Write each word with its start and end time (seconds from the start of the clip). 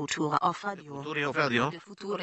Futura 0.00 0.38
of 0.42 0.62
Radio. 0.62 1.02
Future 1.02 1.26
of 1.26 1.36
radio. 1.36 1.70
The 1.70 1.80
Future 1.80 2.04
of 2.04 2.16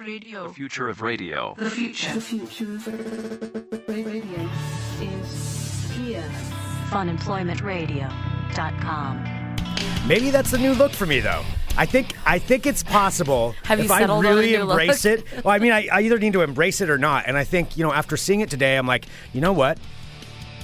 Radio. 0.00 0.42
The 0.48 0.52
future 0.54 0.88
of 0.88 1.00
radio. 1.00 1.54
The 1.56 1.70
future. 1.70 2.14
The 2.14 2.20
future 2.20 2.74
of 2.74 2.88
radio 3.88 4.48
is 5.00 5.92
here. 5.92 6.24
funemploymentradio.com. 6.90 9.24
Maybe 10.08 10.30
that's 10.30 10.50
the 10.50 10.58
new 10.58 10.72
look 10.72 10.90
for 10.90 11.06
me, 11.06 11.20
though. 11.20 11.44
I 11.78 11.86
think 11.86 12.16
I 12.26 12.40
think 12.40 12.66
it's 12.66 12.82
possible 12.82 13.54
Have 13.62 13.78
you 13.78 13.84
if 13.84 13.90
I 13.92 14.00
settled 14.00 14.26
on 14.26 14.32
a 14.32 14.34
really 14.34 14.50
new 14.50 14.64
look? 14.64 14.70
embrace 14.80 15.04
it. 15.04 15.24
Well, 15.44 15.54
I 15.54 15.60
mean, 15.60 15.70
I, 15.70 15.86
I 15.86 16.00
either 16.00 16.18
need 16.18 16.32
to 16.32 16.40
embrace 16.40 16.80
it 16.80 16.90
or 16.90 16.98
not. 16.98 17.26
And 17.28 17.38
I 17.38 17.44
think 17.44 17.76
you 17.76 17.84
know, 17.84 17.92
after 17.92 18.16
seeing 18.16 18.40
it 18.40 18.50
today, 18.50 18.76
I'm 18.76 18.88
like, 18.88 19.06
you 19.32 19.40
know 19.40 19.52
what? 19.52 19.78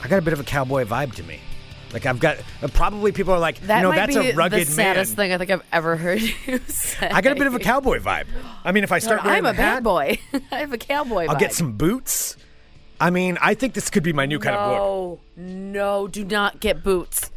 I 0.03 0.09
got 0.09 0.19
a 0.19 0.23
bit 0.23 0.33
of 0.33 0.41
a 0.41 0.45
cowboy 0.45 0.83
vibe 0.85 1.15
to 1.15 1.23
me. 1.23 1.39
Like 1.93 2.05
I've 2.07 2.21
got 2.21 2.39
probably 2.75 3.13
people 3.13 3.33
are 3.33 3.39
like, 3.39 3.61
That 3.61 3.79
you 3.79 3.83
know, 3.85 3.93
that's 3.93 4.15
a 4.15 4.33
rugged 4.33 4.61
the 4.67 4.71
saddest 4.71 5.13
man. 5.13 5.17
thing 5.17 5.33
I 5.33 5.39
think 5.39 5.51
I've 5.51 5.63
ever 5.73 5.97
heard 5.97 6.21
you 6.47 6.59
say. 6.67 7.09
I 7.09 7.21
got 7.21 7.33
a 7.33 7.37
bit 7.37 7.47
of 7.47 7.55
a 7.55 7.59
cowboy 7.59 7.99
vibe. 7.99 8.27
I 8.65 8.73
mean, 8.73 8.85
if 8.85 8.93
I 8.93 8.99
start 8.99 9.21
I'm 9.25 9.47
a 9.47 9.55
bad 9.55 9.85
boy. 9.85 10.19
I 10.53 10.57
have 10.59 10.73
a 10.73 10.79
cowboy. 10.79 11.27
I'll 11.29 11.37
get 11.37 11.53
some 11.55 11.73
boots. 11.73 12.37
I 13.01 13.11
mean, 13.11 13.39
I 13.41 13.55
think 13.55 13.75
this 13.75 13.91
could 13.91 14.03
be 14.03 14.13
my 14.13 14.27
new 14.27 14.39
kind 14.39 14.57
of 14.57 14.69
look. 14.71 15.21
No, 15.37 15.45
no, 15.45 16.09
do 16.09 16.25
not 16.25 16.61
get 16.61 16.83
boots. 16.83 17.31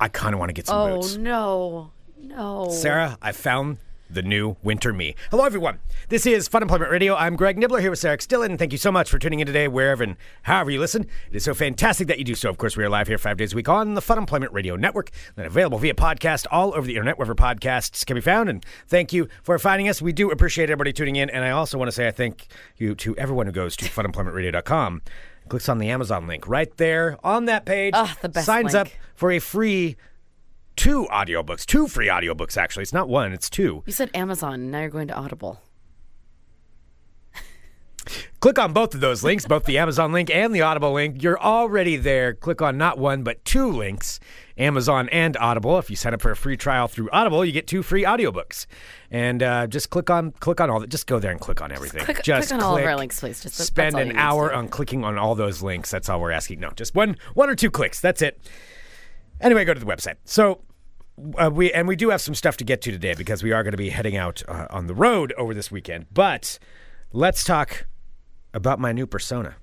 I 0.00 0.08
kind 0.08 0.34
of 0.34 0.40
want 0.40 0.50
to 0.50 0.52
get 0.52 0.66
some 0.66 0.76
Oh 0.78 0.96
boots. 0.96 1.16
Oh 1.16 1.20
no, 1.20 1.90
no. 2.20 2.70
Sarah, 2.70 3.16
I 3.22 3.32
found 3.32 3.78
the 4.08 4.22
new 4.22 4.56
winter 4.62 4.92
me. 4.92 5.14
Hello, 5.30 5.44
everyone. 5.44 5.78
This 6.08 6.26
is 6.26 6.48
Fun 6.48 6.62
Employment 6.62 6.90
Radio. 6.90 7.14
I'm 7.16 7.36
Greg 7.36 7.56
Nibler 7.58 7.80
here 7.80 7.90
with 7.90 7.98
Sarah 7.98 8.18
Stillen. 8.18 8.58
Thank 8.58 8.72
you 8.72 8.78
so 8.78 8.92
much 8.92 9.10
for 9.10 9.18
tuning 9.18 9.40
in 9.40 9.46
today, 9.46 9.68
wherever 9.68 10.02
and 10.04 10.16
however 10.42 10.70
you 10.70 10.80
listen. 10.80 11.02
It 11.30 11.36
is 11.36 11.44
so 11.44 11.54
fantastic 11.54 12.06
that 12.08 12.18
you 12.18 12.24
do 12.24 12.34
so. 12.34 12.48
Of 12.48 12.58
course, 12.58 12.76
we 12.76 12.84
are 12.84 12.88
live 12.88 13.08
here 13.08 13.18
five 13.18 13.36
days 13.36 13.52
a 13.52 13.56
week 13.56 13.68
on 13.68 13.94
the 13.94 14.00
Fun 14.02 14.18
Employment 14.18 14.52
Radio 14.52 14.76
Network, 14.76 15.10
and 15.36 15.46
available 15.46 15.78
via 15.78 15.94
podcast 15.94 16.46
all 16.50 16.74
over 16.74 16.86
the 16.86 16.92
internet, 16.94 17.18
wherever 17.18 17.34
podcasts 17.34 18.04
can 18.06 18.14
be 18.14 18.20
found. 18.20 18.48
And 18.48 18.64
thank 18.86 19.12
you 19.12 19.28
for 19.42 19.58
finding 19.58 19.88
us. 19.88 20.00
We 20.00 20.12
do 20.12 20.30
appreciate 20.30 20.70
everybody 20.70 20.92
tuning 20.92 21.16
in. 21.16 21.28
And 21.30 21.44
I 21.44 21.50
also 21.50 21.78
want 21.78 21.88
to 21.88 21.92
say 21.92 22.06
I 22.06 22.12
thank 22.12 22.46
you 22.76 22.94
to 22.96 23.16
everyone 23.16 23.46
who 23.46 23.52
goes 23.52 23.76
to 23.76 23.84
funemploymentradio.com. 23.86 25.02
Clicks 25.48 25.68
on 25.68 25.78
the 25.78 25.90
Amazon 25.90 26.26
link 26.26 26.48
right 26.48 26.76
there 26.76 27.18
on 27.22 27.44
that 27.44 27.64
page. 27.64 27.92
Ah, 27.96 28.16
the 28.20 28.28
best 28.28 28.46
Signs 28.46 28.74
link. 28.74 28.88
up 28.88 28.92
for 29.14 29.30
a 29.30 29.38
free 29.38 29.96
two 30.76 31.06
audiobooks, 31.10 31.64
two 31.66 31.88
free 31.88 32.06
audiobooks 32.08 32.56
actually. 32.56 32.82
It's 32.82 32.92
not 32.92 33.08
one, 33.08 33.32
it's 33.32 33.50
two. 33.50 33.82
You 33.86 33.92
said 33.92 34.10
Amazon. 34.14 34.70
Now 34.70 34.80
you're 34.80 34.90
going 34.90 35.08
to 35.08 35.14
Audible. 35.14 35.60
Click 38.38 38.58
on 38.60 38.72
both 38.72 38.94
of 38.94 39.00
those 39.00 39.24
links, 39.24 39.44
both 39.46 39.64
the 39.64 39.78
Amazon 39.78 40.12
link 40.12 40.30
and 40.32 40.54
the 40.54 40.60
Audible 40.60 40.92
link. 40.92 41.20
You're 41.22 41.40
already 41.40 41.96
there. 41.96 42.34
Click 42.34 42.62
on 42.62 42.78
not 42.78 42.98
one, 42.98 43.24
but 43.24 43.44
two 43.44 43.68
links, 43.68 44.20
Amazon 44.56 45.08
and 45.08 45.36
Audible. 45.38 45.76
If 45.78 45.90
you 45.90 45.96
sign 45.96 46.14
up 46.14 46.20
for 46.20 46.30
a 46.30 46.36
free 46.36 46.56
trial 46.56 46.86
through 46.86 47.10
Audible, 47.10 47.44
you 47.44 47.50
get 47.50 47.66
two 47.66 47.82
free 47.82 48.04
audiobooks. 48.04 48.66
And 49.10 49.42
uh, 49.42 49.66
just 49.66 49.90
click 49.90 50.10
on 50.10 50.30
click 50.32 50.60
on 50.60 50.70
all 50.70 50.78
that. 50.78 50.90
Just 50.90 51.08
go 51.08 51.18
there 51.18 51.32
and 51.32 51.40
click 51.40 51.60
on 51.60 51.72
everything. 51.72 52.04
click- 52.04 52.22
just 52.22 52.50
click 52.50 52.60
on 52.60 52.64
all 52.64 52.76
of 52.76 52.84
our 52.84 52.96
links, 52.96 53.18
please. 53.18 53.42
Just- 53.42 53.56
spend 53.56 53.96
an 53.96 54.00
you 54.08 54.12
need 54.12 54.18
to 54.18 54.20
hour 54.24 54.52
on 54.52 54.68
clicking 54.68 55.02
on 55.02 55.18
all 55.18 55.34
those 55.34 55.62
links. 55.62 55.90
That's 55.90 56.08
all 56.08 56.20
we're 56.20 56.30
asking. 56.30 56.60
No, 56.60 56.70
just 56.70 56.94
one 56.94 57.16
one 57.34 57.50
or 57.50 57.56
two 57.56 57.70
clicks. 57.72 58.00
That's 58.00 58.22
it. 58.22 58.38
Anyway, 59.40 59.64
go 59.64 59.74
to 59.74 59.80
the 59.80 59.86
website. 59.86 60.16
So 60.24 60.62
uh, 61.38 61.50
we 61.52 61.72
and 61.72 61.88
we 61.88 61.96
do 61.96 62.10
have 62.10 62.20
some 62.20 62.34
stuff 62.34 62.56
to 62.58 62.64
get 62.64 62.82
to 62.82 62.90
today 62.90 63.14
because 63.14 63.42
we 63.42 63.52
are 63.52 63.62
going 63.62 63.72
to 63.72 63.78
be 63.78 63.90
heading 63.90 64.16
out 64.16 64.42
uh, 64.48 64.66
on 64.70 64.86
the 64.86 64.94
road 64.94 65.32
over 65.36 65.54
this 65.54 65.70
weekend. 65.70 66.06
But 66.12 66.58
let's 67.12 67.44
talk 67.44 67.86
about 68.52 68.78
my 68.78 68.92
new 68.92 69.06
persona. 69.06 69.56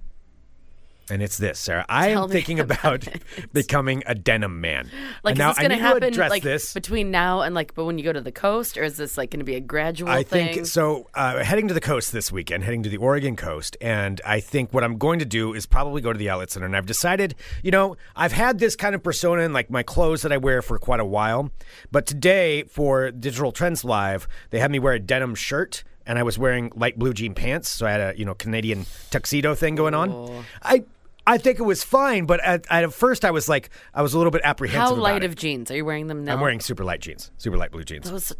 And 1.13 1.21
it's 1.21 1.37
this, 1.37 1.59
Sarah. 1.59 1.85
I 1.87 2.09
Tell 2.09 2.23
am 2.23 2.29
thinking 2.31 2.59
about 2.59 3.07
becoming 3.53 4.01
a 4.07 4.15
denim 4.15 4.59
man. 4.61 4.89
Like, 5.23 5.33
and 5.33 5.37
is 5.37 5.37
now 5.37 5.49
this 5.49 5.59
going 5.59 5.69
to 5.69 5.77
happen 5.77 6.13
like 6.27 6.41
this. 6.41 6.73
between 6.73 7.11
now 7.11 7.41
and 7.41 7.53
like, 7.53 7.75
but 7.75 7.85
when 7.85 7.99
you 7.99 8.03
go 8.03 8.11
to 8.11 8.19
the 8.19 8.31
coast, 8.31 8.79
or 8.79 8.83
is 8.83 8.97
this 8.97 9.15
like 9.15 9.29
going 9.29 9.39
to 9.39 9.45
be 9.45 9.53
a 9.53 9.59
gradual 9.59 10.09
I 10.09 10.23
thing? 10.23 10.55
think 10.55 10.65
so. 10.65 11.09
Uh, 11.13 11.43
heading 11.43 11.67
to 11.67 11.73
the 11.75 11.81
coast 11.81 12.13
this 12.13 12.31
weekend, 12.31 12.63
heading 12.63 12.81
to 12.81 12.89
the 12.89 12.97
Oregon 12.97 13.35
coast, 13.35 13.77
and 13.79 14.21
I 14.25 14.39
think 14.39 14.73
what 14.73 14.83
I'm 14.83 14.97
going 14.97 15.19
to 15.19 15.25
do 15.25 15.53
is 15.53 15.67
probably 15.67 16.01
go 16.01 16.11
to 16.11 16.17
the 16.17 16.31
outlet 16.31 16.49
center. 16.49 16.65
And 16.65 16.75
I've 16.75 16.87
decided, 16.87 17.35
you 17.61 17.69
know, 17.69 17.95
I've 18.15 18.33
had 18.33 18.57
this 18.57 18.75
kind 18.75 18.95
of 18.95 19.03
persona 19.03 19.43
in 19.43 19.53
like 19.53 19.69
my 19.69 19.83
clothes 19.83 20.23
that 20.23 20.31
I 20.31 20.37
wear 20.37 20.63
for 20.63 20.79
quite 20.79 20.99
a 20.99 21.05
while, 21.05 21.51
but 21.91 22.07
today 22.07 22.63
for 22.63 23.11
Digital 23.11 23.51
Trends 23.51 23.85
Live, 23.85 24.27
they 24.49 24.57
had 24.57 24.71
me 24.71 24.79
wear 24.79 24.93
a 24.93 24.99
denim 24.99 25.35
shirt. 25.35 25.83
And 26.05 26.19
I 26.19 26.23
was 26.23 26.37
wearing 26.37 26.69
light 26.75 26.99
blue 26.99 27.13
jean 27.13 27.33
pants, 27.33 27.69
so 27.69 27.85
I 27.85 27.91
had 27.91 28.01
a 28.01 28.19
you 28.19 28.25
know 28.25 28.33
Canadian 28.33 28.85
tuxedo 29.09 29.55
thing 29.55 29.75
going 29.75 29.93
on. 29.93 30.43
I 30.61 30.83
I 31.25 31.37
think 31.37 31.59
it 31.59 31.63
was 31.63 31.83
fine, 31.83 32.25
but 32.25 32.41
at, 32.43 32.65
at 32.69 32.93
first 32.93 33.23
I 33.23 33.31
was 33.31 33.47
like 33.47 33.69
I 33.93 34.01
was 34.01 34.13
a 34.13 34.17
little 34.17 34.31
bit 34.31 34.41
apprehensive. 34.43 34.97
How 34.97 35.01
light 35.01 35.23
it. 35.23 35.27
of 35.27 35.35
jeans 35.35 35.71
are 35.71 35.75
you 35.75 35.85
wearing 35.85 36.07
them 36.07 36.25
now? 36.25 36.33
I'm 36.33 36.41
wearing 36.41 36.59
super 36.59 36.83
light 36.83 36.99
jeans, 37.01 37.31
super 37.37 37.57
light 37.57 37.71
blue 37.71 37.83
jeans. 37.83 38.09
those. 38.09 38.33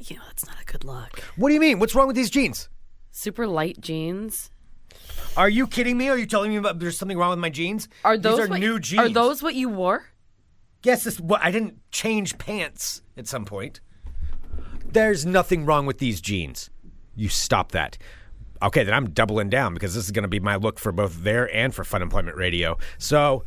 You 0.00 0.16
know, 0.16 0.22
that's 0.26 0.46
not 0.46 0.56
a 0.62 0.64
good 0.64 0.84
look. 0.84 1.18
What 1.36 1.48
do 1.48 1.54
you 1.54 1.60
mean? 1.60 1.78
What's 1.78 1.94
wrong 1.94 2.06
with 2.06 2.16
these 2.16 2.30
jeans? 2.30 2.70
Super 3.10 3.46
light 3.46 3.80
jeans. 3.80 4.50
Are 5.36 5.48
you 5.48 5.66
kidding 5.66 5.98
me? 5.98 6.08
Are 6.08 6.16
you 6.16 6.26
telling 6.26 6.50
me 6.50 6.56
about 6.56 6.78
there's 6.78 6.96
something 6.96 7.18
wrong 7.18 7.30
with 7.30 7.38
my 7.38 7.50
jeans? 7.50 7.88
Are 8.04 8.16
those 8.16 8.38
These 8.38 8.46
are 8.46 8.48
what, 8.48 8.60
new 8.60 8.78
jeans. 8.78 9.00
Are 9.00 9.08
those 9.08 9.42
what 9.42 9.54
you 9.54 9.68
wore? 9.68 10.06
Yes, 10.84 11.04
this, 11.04 11.18
what, 11.18 11.42
I 11.42 11.50
didn't 11.50 11.80
change 11.90 12.38
pants 12.38 13.02
at 13.16 13.26
some 13.26 13.44
point. 13.44 13.80
There's 14.86 15.26
nothing 15.26 15.66
wrong 15.66 15.86
with 15.86 15.98
these 15.98 16.20
jeans. 16.20 16.70
You 17.16 17.28
stop 17.28 17.72
that. 17.72 17.98
Okay, 18.64 18.82
then 18.82 18.94
I'm 18.94 19.10
doubling 19.10 19.50
down 19.50 19.74
because 19.74 19.94
this 19.94 20.04
is 20.04 20.10
going 20.10 20.22
to 20.22 20.28
be 20.28 20.40
my 20.40 20.56
look 20.56 20.78
for 20.78 20.90
both 20.90 21.22
there 21.22 21.54
and 21.54 21.74
for 21.74 21.84
Fun 21.84 22.00
Employment 22.00 22.36
Radio. 22.36 22.78
So 22.96 23.44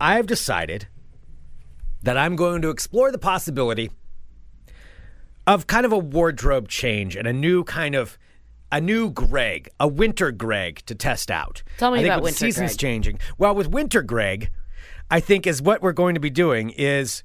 I've 0.00 0.26
decided 0.26 0.88
that 2.02 2.16
I'm 2.16 2.34
going 2.34 2.62
to 2.62 2.70
explore 2.70 3.12
the 3.12 3.18
possibility 3.18 3.90
of 5.46 5.66
kind 5.66 5.84
of 5.84 5.92
a 5.92 5.98
wardrobe 5.98 6.68
change 6.68 7.14
and 7.14 7.28
a 7.28 7.32
new 7.32 7.62
kind 7.64 7.94
of 7.94 8.18
a 8.72 8.80
new 8.80 9.10
Greg, 9.10 9.68
a 9.78 9.86
winter 9.86 10.32
Greg 10.32 10.82
to 10.86 10.94
test 10.94 11.30
out. 11.30 11.62
Tell 11.76 11.90
me 11.90 11.98
I 11.98 12.02
think 12.02 12.12
about 12.12 12.22
winter 12.22 12.34
the 12.34 12.38
seasons 12.38 12.72
Greg. 12.72 12.78
changing. 12.78 13.18
Well, 13.36 13.54
with 13.54 13.68
winter 13.68 14.02
Greg, 14.02 14.50
I 15.10 15.20
think 15.20 15.46
is 15.46 15.60
what 15.60 15.82
we're 15.82 15.92
going 15.92 16.14
to 16.14 16.20
be 16.20 16.30
doing 16.30 16.70
is 16.70 17.22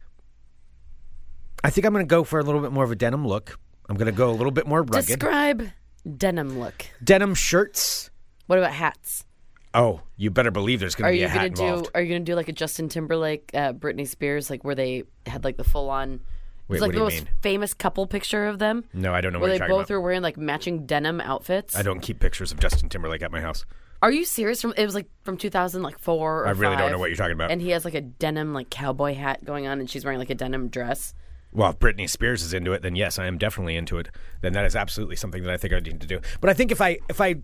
I 1.64 1.70
think 1.70 1.86
I'm 1.86 1.94
going 1.94 2.06
to 2.06 2.10
go 2.10 2.26
for 2.26 2.40
a 2.40 2.44
little 2.44 2.62
bit 2.62 2.72
more 2.74 2.84
of 2.84 2.92
a 2.92 2.96
denim 2.96 3.26
look. 3.26 3.58
I'm 3.88 3.96
going 3.96 4.12
to 4.12 4.12
go 4.12 4.30
a 4.30 4.36
little 4.36 4.52
bit 4.52 4.68
more 4.68 4.84
rugged. 4.84 5.08
Describe 5.08 5.70
denim 6.18 6.60
look. 6.60 6.86
denim 7.04 7.34
shirts. 7.36 8.10
What 8.48 8.60
about 8.60 8.72
hats? 8.72 9.26
Oh, 9.74 10.02
you 10.18 10.32
better 10.32 10.50
believe 10.52 10.80
there's 10.80 10.96
going 10.96 11.12
to 11.12 11.16
be 11.16 11.20
you 11.20 11.26
a 11.26 11.30
hat 11.30 11.38
gonna 11.38 11.50
do? 11.50 11.64
involved. 11.64 11.92
Are 11.94 12.02
you 12.02 12.10
gonna 12.14 12.26
do 12.26 12.34
like 12.36 12.50
a 12.50 12.54
Justin 12.54 12.90
Timberlake, 12.90 13.52
uh, 13.54 13.74
Britney 13.74 14.08
Spears, 14.08 14.50
like 14.50 14.64
where 14.64 14.74
they 14.76 15.04
had 15.28 15.44
like 15.44 15.58
the 15.58 15.64
full 15.64 15.90
on? 15.92 16.22
Wait, 16.68 16.78
it's 16.78 16.82
like 16.82 16.88
what 16.90 16.92
do 16.94 16.94
the 16.94 16.98
you 16.98 17.04
most 17.04 17.26
mean? 17.26 17.30
famous 17.42 17.74
couple 17.76 18.08
picture 18.08 18.48
of 18.48 18.58
them. 18.60 18.84
No, 18.94 19.14
I 19.14 19.22
don't 19.22 19.32
know 19.34 19.40
where 19.40 19.44
what 19.44 19.48
they 19.50 19.54
you're 19.58 19.60
talking 19.68 19.76
both 19.76 19.86
about. 19.88 19.94
were 19.96 20.02
wearing 20.02 20.22
like 20.24 20.38
matching 20.38 20.86
denim 20.88 21.22
outfits. 21.22 21.76
I 21.76 21.84
don't 21.84 22.00
keep 22.00 22.20
pictures 22.20 22.52
of 22.52 22.60
Justin 22.60 22.90
Timberlake 22.90 23.22
at 23.22 23.32
my 23.32 23.42
house. 23.42 23.66
Are 24.02 24.12
you 24.12 24.24
serious? 24.26 24.62
From 24.62 24.74
it 24.78 24.86
was 24.86 24.96
like 24.96 25.08
from 25.24 25.38
2000, 25.38 25.84
like 25.84 26.00
four. 26.00 26.44
Or 26.44 26.48
I 26.48 26.52
really 26.52 26.76
don't 26.78 26.92
know 26.92 26.98
what 27.00 27.10
you're 27.10 27.18
talking 27.18 27.34
about. 27.34 27.52
And 27.52 27.62
he 27.62 27.70
has 27.72 27.86
like 27.86 27.96
a 27.96 28.02
denim 28.02 28.54
like 28.54 28.70
cowboy 28.72 29.14
hat 29.14 29.44
going 29.46 29.68
on, 29.68 29.80
and 29.80 29.90
she's 29.90 30.04
wearing 30.04 30.20
like 30.20 30.30
a 30.32 30.36
denim 30.36 30.70
dress. 30.70 31.14
Well, 31.52 31.72
if 31.72 31.80
Britney 31.80 32.10
Spears 32.10 32.44
is 32.44 32.54
into 32.54 32.74
it, 32.74 32.82
then 32.82 32.96
yes, 32.96 33.18
I 33.18 33.26
am 33.26 33.38
definitely 33.38 33.76
into 33.76 33.98
it. 33.98 34.10
Then 34.42 34.54
that 34.54 34.66
is 34.66 34.76
absolutely 34.76 35.16
something 35.16 35.44
that 35.44 35.52
I 35.52 35.58
think 35.58 35.74
I 35.74 35.80
need 35.80 36.00
to 36.02 36.08
do. 36.08 36.20
But 36.42 36.50
I 36.50 36.54
think 36.54 36.72
if 36.72 36.82
I 36.82 37.00
if 37.10 37.20
I 37.20 37.38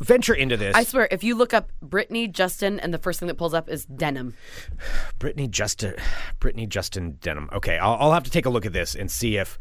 venture 0.00 0.34
into 0.34 0.56
this, 0.56 0.74
I 0.74 0.84
swear, 0.84 1.06
if 1.10 1.22
you 1.22 1.34
look 1.34 1.52
up 1.52 1.70
Britney 1.84 2.30
Justin, 2.30 2.80
and 2.80 2.94
the 2.94 2.98
first 2.98 3.20
thing 3.20 3.28
that 3.28 3.36
pulls 3.36 3.54
up 3.54 3.68
is 3.68 3.84
denim. 3.84 4.34
Britney 5.18 5.50
Justin, 5.50 5.94
Britney 6.40 6.68
Justin 6.68 7.18
Denim. 7.20 7.50
Okay, 7.52 7.78
I'll, 7.78 7.96
I'll 8.00 8.12
have 8.12 8.24
to 8.24 8.30
take 8.30 8.46
a 8.46 8.50
look 8.50 8.66
at 8.66 8.72
this 8.72 8.94
and 8.94 9.10
see 9.10 9.36
if. 9.36 9.58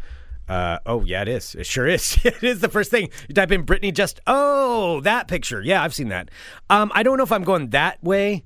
Uh, 0.47 0.79
oh 0.85 1.05
yeah, 1.05 1.21
it 1.21 1.27
is. 1.27 1.55
It 1.55 1.65
sure 1.65 1.87
is. 1.87 2.17
it 2.25 2.43
is 2.43 2.59
the 2.61 2.69
first 2.69 2.91
thing 2.91 3.09
you 3.27 3.35
type 3.35 3.51
in. 3.51 3.65
Britney 3.65 3.93
just. 3.93 4.19
Oh, 4.25 5.01
that 5.01 5.27
picture. 5.27 5.61
Yeah, 5.61 5.83
I've 5.83 5.93
seen 5.93 6.09
that. 6.09 6.29
Um, 6.69 6.91
I 6.93 7.03
don't 7.03 7.17
know 7.17 7.23
if 7.23 7.31
I'm 7.31 7.43
going 7.43 7.69
that 7.69 8.03
way. 8.03 8.45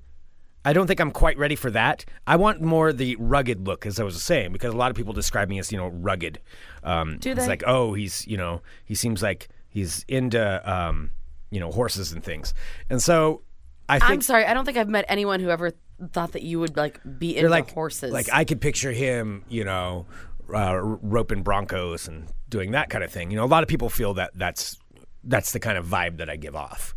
I 0.65 0.73
don't 0.73 0.87
think 0.87 0.99
I'm 0.99 1.11
quite 1.11 1.37
ready 1.37 1.55
for 1.55 1.69
that. 1.71 2.03
I 2.25 2.35
want 2.35 2.59
more 2.59 2.91
the 2.91 3.15
rugged 3.17 3.67
look, 3.67 3.85
as 3.85 3.99
I 3.99 4.03
was 4.03 4.21
saying, 4.21 4.51
because 4.51 4.73
a 4.73 4.77
lot 4.77 4.89
of 4.89 4.97
people 4.97 5.13
describe 5.13 5.47
me 5.47 5.59
as 5.59 5.71
you 5.71 5.77
know 5.77 5.87
rugged. 5.87 6.39
Um, 6.83 7.17
Do 7.19 7.31
It's 7.31 7.47
like, 7.47 7.63
oh, 7.67 7.93
he's 7.93 8.27
you 8.27 8.37
know 8.37 8.61
he 8.83 8.95
seems 8.95 9.21
like 9.21 9.47
he's 9.69 10.03
into 10.07 10.71
um, 10.71 11.11
you 11.51 11.59
know 11.59 11.71
horses 11.71 12.11
and 12.11 12.23
things, 12.23 12.53
and 12.89 13.01
so 13.01 13.43
I 13.87 13.99
think 13.99 14.11
I'm 14.11 14.21
sorry, 14.21 14.45
I 14.45 14.53
don't 14.53 14.65
think 14.65 14.77
I've 14.77 14.89
met 14.89 15.05
anyone 15.07 15.39
who 15.39 15.49
ever 15.49 15.71
thought 16.11 16.33
that 16.33 16.41
you 16.41 16.59
would 16.59 16.75
like 16.75 16.99
be 17.19 17.37
into 17.37 17.49
like 17.49 17.71
horses. 17.71 18.11
Like 18.11 18.27
I 18.33 18.43
could 18.43 18.59
picture 18.59 18.91
him, 18.91 19.43
you 19.47 19.63
know, 19.63 20.07
uh, 20.53 20.77
roping 20.81 21.43
broncos 21.43 22.07
and 22.07 22.27
doing 22.49 22.71
that 22.71 22.89
kind 22.89 23.03
of 23.03 23.11
thing. 23.11 23.29
You 23.29 23.37
know, 23.37 23.45
a 23.45 23.47
lot 23.47 23.63
of 23.63 23.69
people 23.69 23.89
feel 23.89 24.15
that 24.15 24.31
that's 24.35 24.77
that's 25.23 25.51
the 25.51 25.59
kind 25.59 25.77
of 25.77 25.85
vibe 25.85 26.17
that 26.17 26.29
I 26.29 26.35
give 26.35 26.55
off. 26.55 26.95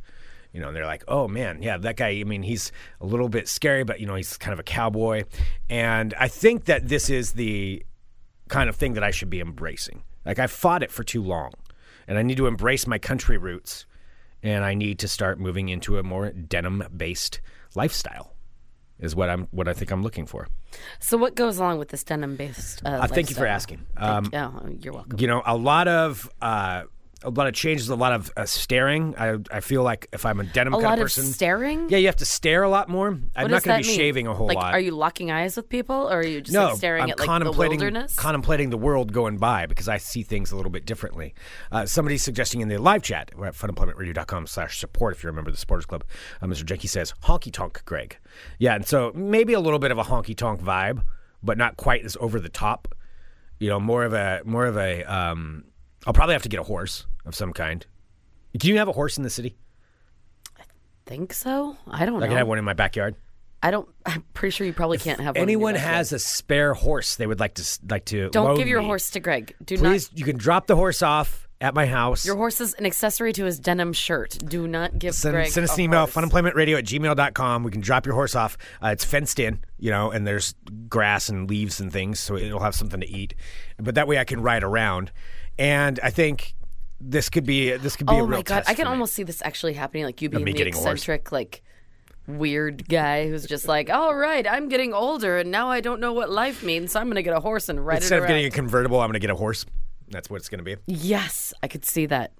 You 0.52 0.60
know, 0.60 0.68
and 0.68 0.76
they're 0.76 0.86
like, 0.86 1.04
"Oh 1.08 1.28
man, 1.28 1.62
yeah, 1.62 1.76
that 1.78 1.96
guy. 1.96 2.08
I 2.20 2.24
mean, 2.24 2.42
he's 2.42 2.72
a 3.00 3.06
little 3.06 3.28
bit 3.28 3.48
scary, 3.48 3.84
but 3.84 4.00
you 4.00 4.06
know, 4.06 4.14
he's 4.14 4.36
kind 4.36 4.52
of 4.52 4.58
a 4.58 4.62
cowboy." 4.64 5.24
And 5.68 6.14
I 6.18 6.28
think 6.28 6.64
that 6.66 6.88
this 6.88 7.10
is 7.10 7.32
the 7.32 7.84
kind 8.48 8.68
of 8.68 8.76
thing 8.76 8.94
that 8.94 9.04
I 9.04 9.10
should 9.10 9.30
be 9.30 9.40
embracing. 9.40 10.02
Like 10.24 10.38
I've 10.38 10.50
fought 10.50 10.82
it 10.82 10.90
for 10.90 11.04
too 11.04 11.22
long, 11.22 11.52
and 12.06 12.18
I 12.18 12.22
need 12.22 12.38
to 12.38 12.46
embrace 12.46 12.86
my 12.86 12.98
country 12.98 13.36
roots, 13.36 13.84
and 14.42 14.64
I 14.64 14.74
need 14.74 14.98
to 15.00 15.08
start 15.08 15.38
moving 15.38 15.68
into 15.68 15.98
a 15.98 16.02
more 16.02 16.30
denim-based 16.30 17.40
lifestyle. 17.74 18.32
is 18.98 19.14
what 19.14 19.28
I'm 19.30 19.46
what 19.50 19.68
I 19.68 19.74
think 19.74 19.90
I'm 19.90 20.02
looking 20.02 20.26
for. 20.26 20.48
So 20.98 21.16
what 21.16 21.34
goes 21.36 21.58
along 21.58 21.78
with 21.78 21.88
this 21.90 22.02
denim 22.04 22.36
based? 22.36 22.82
Uh, 22.84 23.00
Uh, 23.02 23.06
thank 23.06 23.30
you 23.30 23.36
for 23.36 23.46
asking. 23.46 23.86
Um, 23.96 24.30
oh, 24.32 24.60
you're 24.80 24.92
welcome. 24.94 25.18
you 25.20 25.26
know, 25.28 25.42
a 25.46 25.56
lot 25.56 25.86
of 25.88 26.28
uh, 26.42 26.82
a 27.24 27.30
lot 27.30 27.46
of 27.48 27.54
changes, 27.54 27.88
a 27.88 27.96
lot 27.96 28.12
of 28.12 28.30
uh, 28.36 28.44
staring. 28.46 29.14
I 29.18 29.36
I 29.50 29.60
feel 29.60 29.82
like 29.82 30.08
if 30.12 30.24
I'm 30.24 30.38
a 30.40 30.44
denim 30.44 30.72
A 30.74 30.76
kind 30.76 30.84
lot 30.84 30.92
of 30.94 31.00
of 31.00 31.04
person, 31.06 31.24
staring. 31.24 31.88
yeah, 31.90 31.98
you 31.98 32.06
have 32.06 32.16
to 32.16 32.24
stare 32.24 32.62
a 32.62 32.68
lot 32.68 32.88
more. 32.88 33.08
I'm 33.08 33.22
What 33.34 33.50
not 33.50 33.62
going 33.64 33.82
to 33.82 33.82
be 33.82 33.88
mean? 33.88 33.96
shaving 33.98 34.26
a 34.28 34.34
whole 34.34 34.46
like, 34.46 34.56
lot. 34.56 34.72
Are 34.74 34.80
you 34.80 34.92
locking 34.92 35.30
eyes 35.30 35.56
with 35.56 35.68
people, 35.68 35.96
or 35.96 36.20
are 36.20 36.24
you 36.26 36.40
just 36.40 36.54
no, 36.54 36.66
like, 36.68 36.76
staring 36.76 37.02
I'm 37.02 37.10
at 37.10 37.18
like 37.18 37.26
the 37.26 37.26
contemplating 37.26 37.78
wilderness? 37.80 38.14
contemplating 38.14 38.70
the 38.70 38.78
world 38.78 39.12
going 39.12 39.38
by 39.38 39.66
because 39.66 39.88
I 39.88 39.96
see 39.98 40.22
things 40.22 40.52
a 40.52 40.56
little 40.56 40.70
bit 40.70 40.86
differently. 40.86 41.34
Uh, 41.72 41.86
somebody's 41.86 42.22
suggesting 42.22 42.60
in 42.60 42.68
the 42.68 42.78
live 42.78 43.02
chat, 43.02 43.30
we're 43.36 43.46
at 43.46 43.54
funemploymentradio.com 43.54 44.46
slash 44.46 44.78
support 44.78 45.16
if 45.16 45.22
you're 45.22 45.30
a 45.30 45.34
member 45.34 45.48
of 45.50 45.54
the 45.56 45.60
supporters 45.60 45.86
club. 45.86 46.04
Uh, 46.40 46.46
Mr. 46.46 46.64
Jenke 46.64 46.88
says 46.88 47.14
honky 47.24 47.52
tonk, 47.52 47.82
Greg. 47.84 48.16
Yeah, 48.58 48.74
and 48.76 48.86
so 48.86 49.10
maybe 49.14 49.52
a 49.54 49.60
little 49.60 49.78
bit 49.80 49.90
of 49.90 49.98
a 49.98 50.04
honky 50.04 50.36
tonk 50.36 50.60
vibe, 50.60 51.02
but 51.42 51.58
not 51.58 51.76
quite 51.76 52.04
as 52.04 52.16
over 52.20 52.38
the 52.38 52.48
top. 52.48 52.94
You 53.58 53.68
know, 53.68 53.80
more 53.80 54.04
of 54.04 54.12
a 54.12 54.40
more 54.44 54.66
of 54.66 54.76
a. 54.76 55.02
Um, 55.02 55.64
I'll 56.08 56.14
probably 56.14 56.32
have 56.32 56.43
to 56.44 56.49
get 56.49 56.58
a 56.58 56.64
horse 56.64 57.05
of 57.26 57.34
some 57.34 57.52
kind. 57.52 57.84
Can 58.58 58.70
you 58.70 58.78
have 58.78 58.88
a 58.88 58.93
horse 58.93 59.19
in 59.19 59.25
the 59.25 59.31
city? 59.31 59.56
I 60.58 60.62
think 61.05 61.34
so? 61.34 61.76
I 61.87 62.06
don't 62.06 62.16
I 62.16 62.20
know. 62.20 62.26
can 62.28 62.37
have 62.38 62.49
one 62.49 62.56
in 62.58 62.64
my 62.64 62.72
backyard. 62.72 63.14
I 63.62 63.70
don't. 63.70 63.87
I'm 64.06 64.25
pretty 64.32 64.52
sure 64.52 64.66
you 64.66 64.72
probably 64.72 64.96
can't 64.99 65.20
have. 65.20 65.34
one 65.34 65.43
Anyone 65.43 65.75
has 65.75 66.12
a 66.14 66.19
spare 66.19 66.72
horse 66.75 67.16
they 67.16 67.26
would 67.26 67.40
like 67.40 67.55
to 67.55 67.78
like 67.90 68.06
to 68.06 68.31
Don't 68.31 68.56
give 68.56 68.69
your 68.69 68.81
me, 68.81 68.87
horse 68.87 69.10
to 69.10 69.20
Greg. 69.20 69.55
Do 69.62 69.76
Please, 69.76 70.10
not. 70.10 70.19
you 70.19 70.25
can 70.25 70.38
drop 70.38 70.66
the 70.66 70.76
horse 70.76 71.02
off 71.02 71.47
at 71.60 71.75
my 71.75 71.87
house. 71.87 72.25
Your 72.25 72.37
horse 72.37 72.60
is 72.60 72.75
an 72.75 72.87
accessory 72.87 73.32
to 73.32 73.44
his 73.44 73.58
denim 73.58 73.93
shirt. 73.93 74.38
Do 74.44 74.69
not 74.69 74.99
give 74.99 75.14
send, 75.14 75.34
Greg 75.34 75.50
send 75.50 75.64
us 75.64 75.70
a 75.70 75.75
an 75.75 75.81
email, 75.81 76.06
horse. 76.06 76.14
funemploymentradio 76.14 76.78
at 76.78 76.84
gmail.com. 76.84 77.64
We 77.64 77.70
can 77.70 77.81
drop 77.81 78.06
your 78.06 78.14
horse 78.14 78.34
off. 78.34 78.56
Uh, 78.82 78.88
it's 78.88 79.05
fenced 79.05 79.38
in, 79.38 79.60
you 79.78 79.90
know, 79.90 80.10
and 80.10 80.26
there's 80.26 80.55
grass 80.88 81.28
and 81.28 81.49
leaves 81.49 81.81
and 81.81 81.93
things, 81.93 82.20
so 82.20 82.37
it'll 82.37 82.60
have 82.60 82.75
something 82.75 83.00
to 83.00 83.08
eat. 83.08 83.34
But 83.78 83.96
that 83.96 84.06
way 84.06 84.19
I 84.19 84.25
can 84.25 84.40
ride 84.40 84.62
around. 84.62 85.10
And 85.58 85.99
I 86.02 86.10
think 86.10 86.55
this 87.00 87.28
could 87.28 87.44
be 87.44 87.72
this 87.76 87.96
could 87.96 88.06
be 88.06 88.14
a 88.14 88.16
Oh 88.16 88.20
real 88.20 88.38
my 88.38 88.43
god! 88.43 88.64
I 88.66 88.75
can 88.75 88.87
almost 88.87 89.14
see 89.14 89.22
this 89.22 89.43
actually 89.43 89.75
happening. 89.75 90.04
Like 90.04 90.22
you 90.22 90.28
being 90.28 90.44
the 90.44 90.62
a 90.62 90.66
eccentric, 90.66 91.32
like 91.32 91.62
weird 92.26 92.88
guy 92.88 93.28
who's 93.28 93.46
just 93.46 93.66
like, 93.66 93.90
"All 93.90 94.14
right, 94.14 94.46
I'm 94.46 94.69
getting 94.69 94.93
older, 94.93 95.38
and 95.38 95.50
now 95.50 95.69
I 95.70 95.81
don't 95.81 96.00
know 96.00 96.12
what 96.12 96.31
life 96.31 96.62
means, 96.62 96.93
so 96.93 97.00
I'm 97.00 97.06
going 97.06 97.16
to 97.16 97.22
get 97.22 97.37
a 97.37 97.40
horse 97.40 97.69
and 97.69 97.84
ride 97.84 97.94
around. 97.94 98.02
Instead 98.02 98.19
it 98.19 98.22
of 98.22 98.28
getting 98.28 98.46
a 98.46 98.50
convertible, 98.50 99.00
I'm 99.00 99.08
going 99.08 99.14
to 99.14 99.20
get 99.20 99.31
a 99.31 99.37
horse. 99.37 99.64
That's 100.10 100.31
what 100.31 100.37
it's 100.37 100.49
going 100.49 100.64
to 100.64 100.64
be. 100.64 100.76
yes, 100.87 101.52
I 101.62 101.69
could 101.69 101.84
see 101.84 102.06
that. 102.06 102.32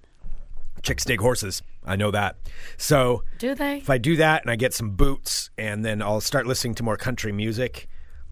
Chicks 0.81 1.03
dig 1.03 1.19
horses. 1.19 1.61
I 1.85 1.95
know 1.95 2.09
that. 2.11 2.37
So 2.77 3.23
Do 3.37 3.53
they? 3.53 3.77
if 3.77 3.89
I 3.89 3.97
do 3.97 4.15
that 4.15 4.43
and 4.43 4.51
I 4.51 4.55
get 4.55 4.73
some 4.73 4.91
boots 4.91 5.49
and 5.57 5.83
then 5.83 6.01
I'll 6.01 6.21
start 6.21 6.47
listening 6.47 6.75
to 6.75 6.83
more 6.83 6.95
country 6.95 7.31
music, 7.31 7.89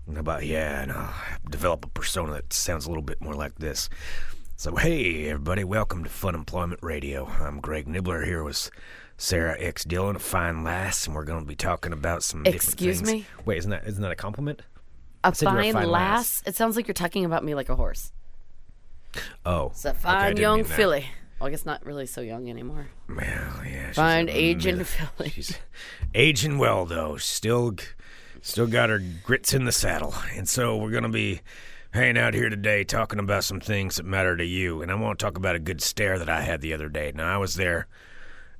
and 0.07 0.17
about 0.17 0.45
yeah, 0.45 0.81
and 0.81 0.91
I'll 0.91 1.13
develop 1.49 1.83
a 1.85 1.89
persona 1.89 2.31
that 2.33 2.53
sounds 2.53 2.85
a 2.85 2.89
little 2.89 3.03
bit 3.03 3.21
more 3.21 3.33
like 3.33 3.55
this. 3.55 3.89
So 4.55 4.75
hey 4.75 5.27
everybody, 5.29 5.65
welcome 5.65 6.03
to 6.05 6.09
Fun 6.09 6.35
Employment 6.35 6.79
Radio. 6.81 7.27
I'm 7.41 7.59
Greg 7.59 7.85
Nibler 7.85 8.25
here 8.25 8.43
with 8.43 8.69
Sarah 9.17 9.57
X 9.59 9.83
Dillon, 9.83 10.15
a 10.15 10.19
fine 10.19 10.63
lass, 10.63 11.05
and 11.05 11.15
we're 11.15 11.25
going 11.25 11.41
to 11.41 11.45
be 11.45 11.55
talking 11.55 11.91
about 11.91 12.23
some. 12.23 12.43
different 12.43 12.63
Excuse 12.63 13.03
me? 13.03 13.25
Wait, 13.45 13.57
isn't 13.57 13.71
that 13.71 13.85
isn't 13.85 14.01
that 14.01 14.11
a 14.11 14.15
compliment? 14.15 14.61
A 15.23 15.33
you're 15.41 15.49
a 15.49 15.53
fine, 15.53 15.73
fine 15.73 15.89
lass. 15.89 16.43
It 16.45 16.55
sounds 16.55 16.77
like 16.77 16.87
you're 16.87 16.93
talking 16.93 17.25
about 17.25 17.43
me 17.43 17.55
like 17.55 17.67
a 17.67 17.75
horse. 17.75 18.13
Oh, 19.45 19.67
It's 19.67 19.85
a 19.85 19.93
fine 19.93 20.29
didn't 20.35 20.41
young 20.41 20.63
filly. 20.63 21.05
Well, 21.39 21.47
I 21.47 21.51
guess 21.51 21.65
not 21.65 21.85
really 21.85 22.05
so 22.05 22.21
young 22.21 22.49
anymore. 22.49 22.87
Well, 23.07 23.17
yeah, 23.65 23.91
Fine 23.93 24.29
aging 24.29 24.83
filly. 24.83 25.29
She's 25.29 25.57
aging 26.15 26.57
well 26.57 26.85
though. 26.85 27.17
Still, 27.17 27.75
still 28.41 28.67
got 28.67 28.89
her 28.89 29.01
grits 29.23 29.53
in 29.53 29.65
the 29.65 29.71
saddle, 29.71 30.15
and 30.35 30.49
so 30.49 30.77
we're 30.77 30.91
gonna 30.91 31.09
be 31.09 31.41
hanging 31.91 32.17
out 32.17 32.33
here 32.33 32.49
today 32.49 32.83
talking 32.83 33.19
about 33.19 33.43
some 33.43 33.59
things 33.59 33.95
that 33.95 34.05
matter 34.05 34.35
to 34.35 34.45
you. 34.45 34.81
And 34.81 34.91
I 34.91 34.95
want 34.95 35.17
to 35.19 35.25
talk 35.25 35.37
about 35.37 35.55
a 35.55 35.59
good 35.59 35.81
stare 35.81 36.19
that 36.19 36.29
I 36.29 36.41
had 36.41 36.61
the 36.61 36.73
other 36.73 36.89
day. 36.89 37.11
Now 37.13 37.33
I 37.33 37.37
was 37.37 37.55
there 37.55 37.87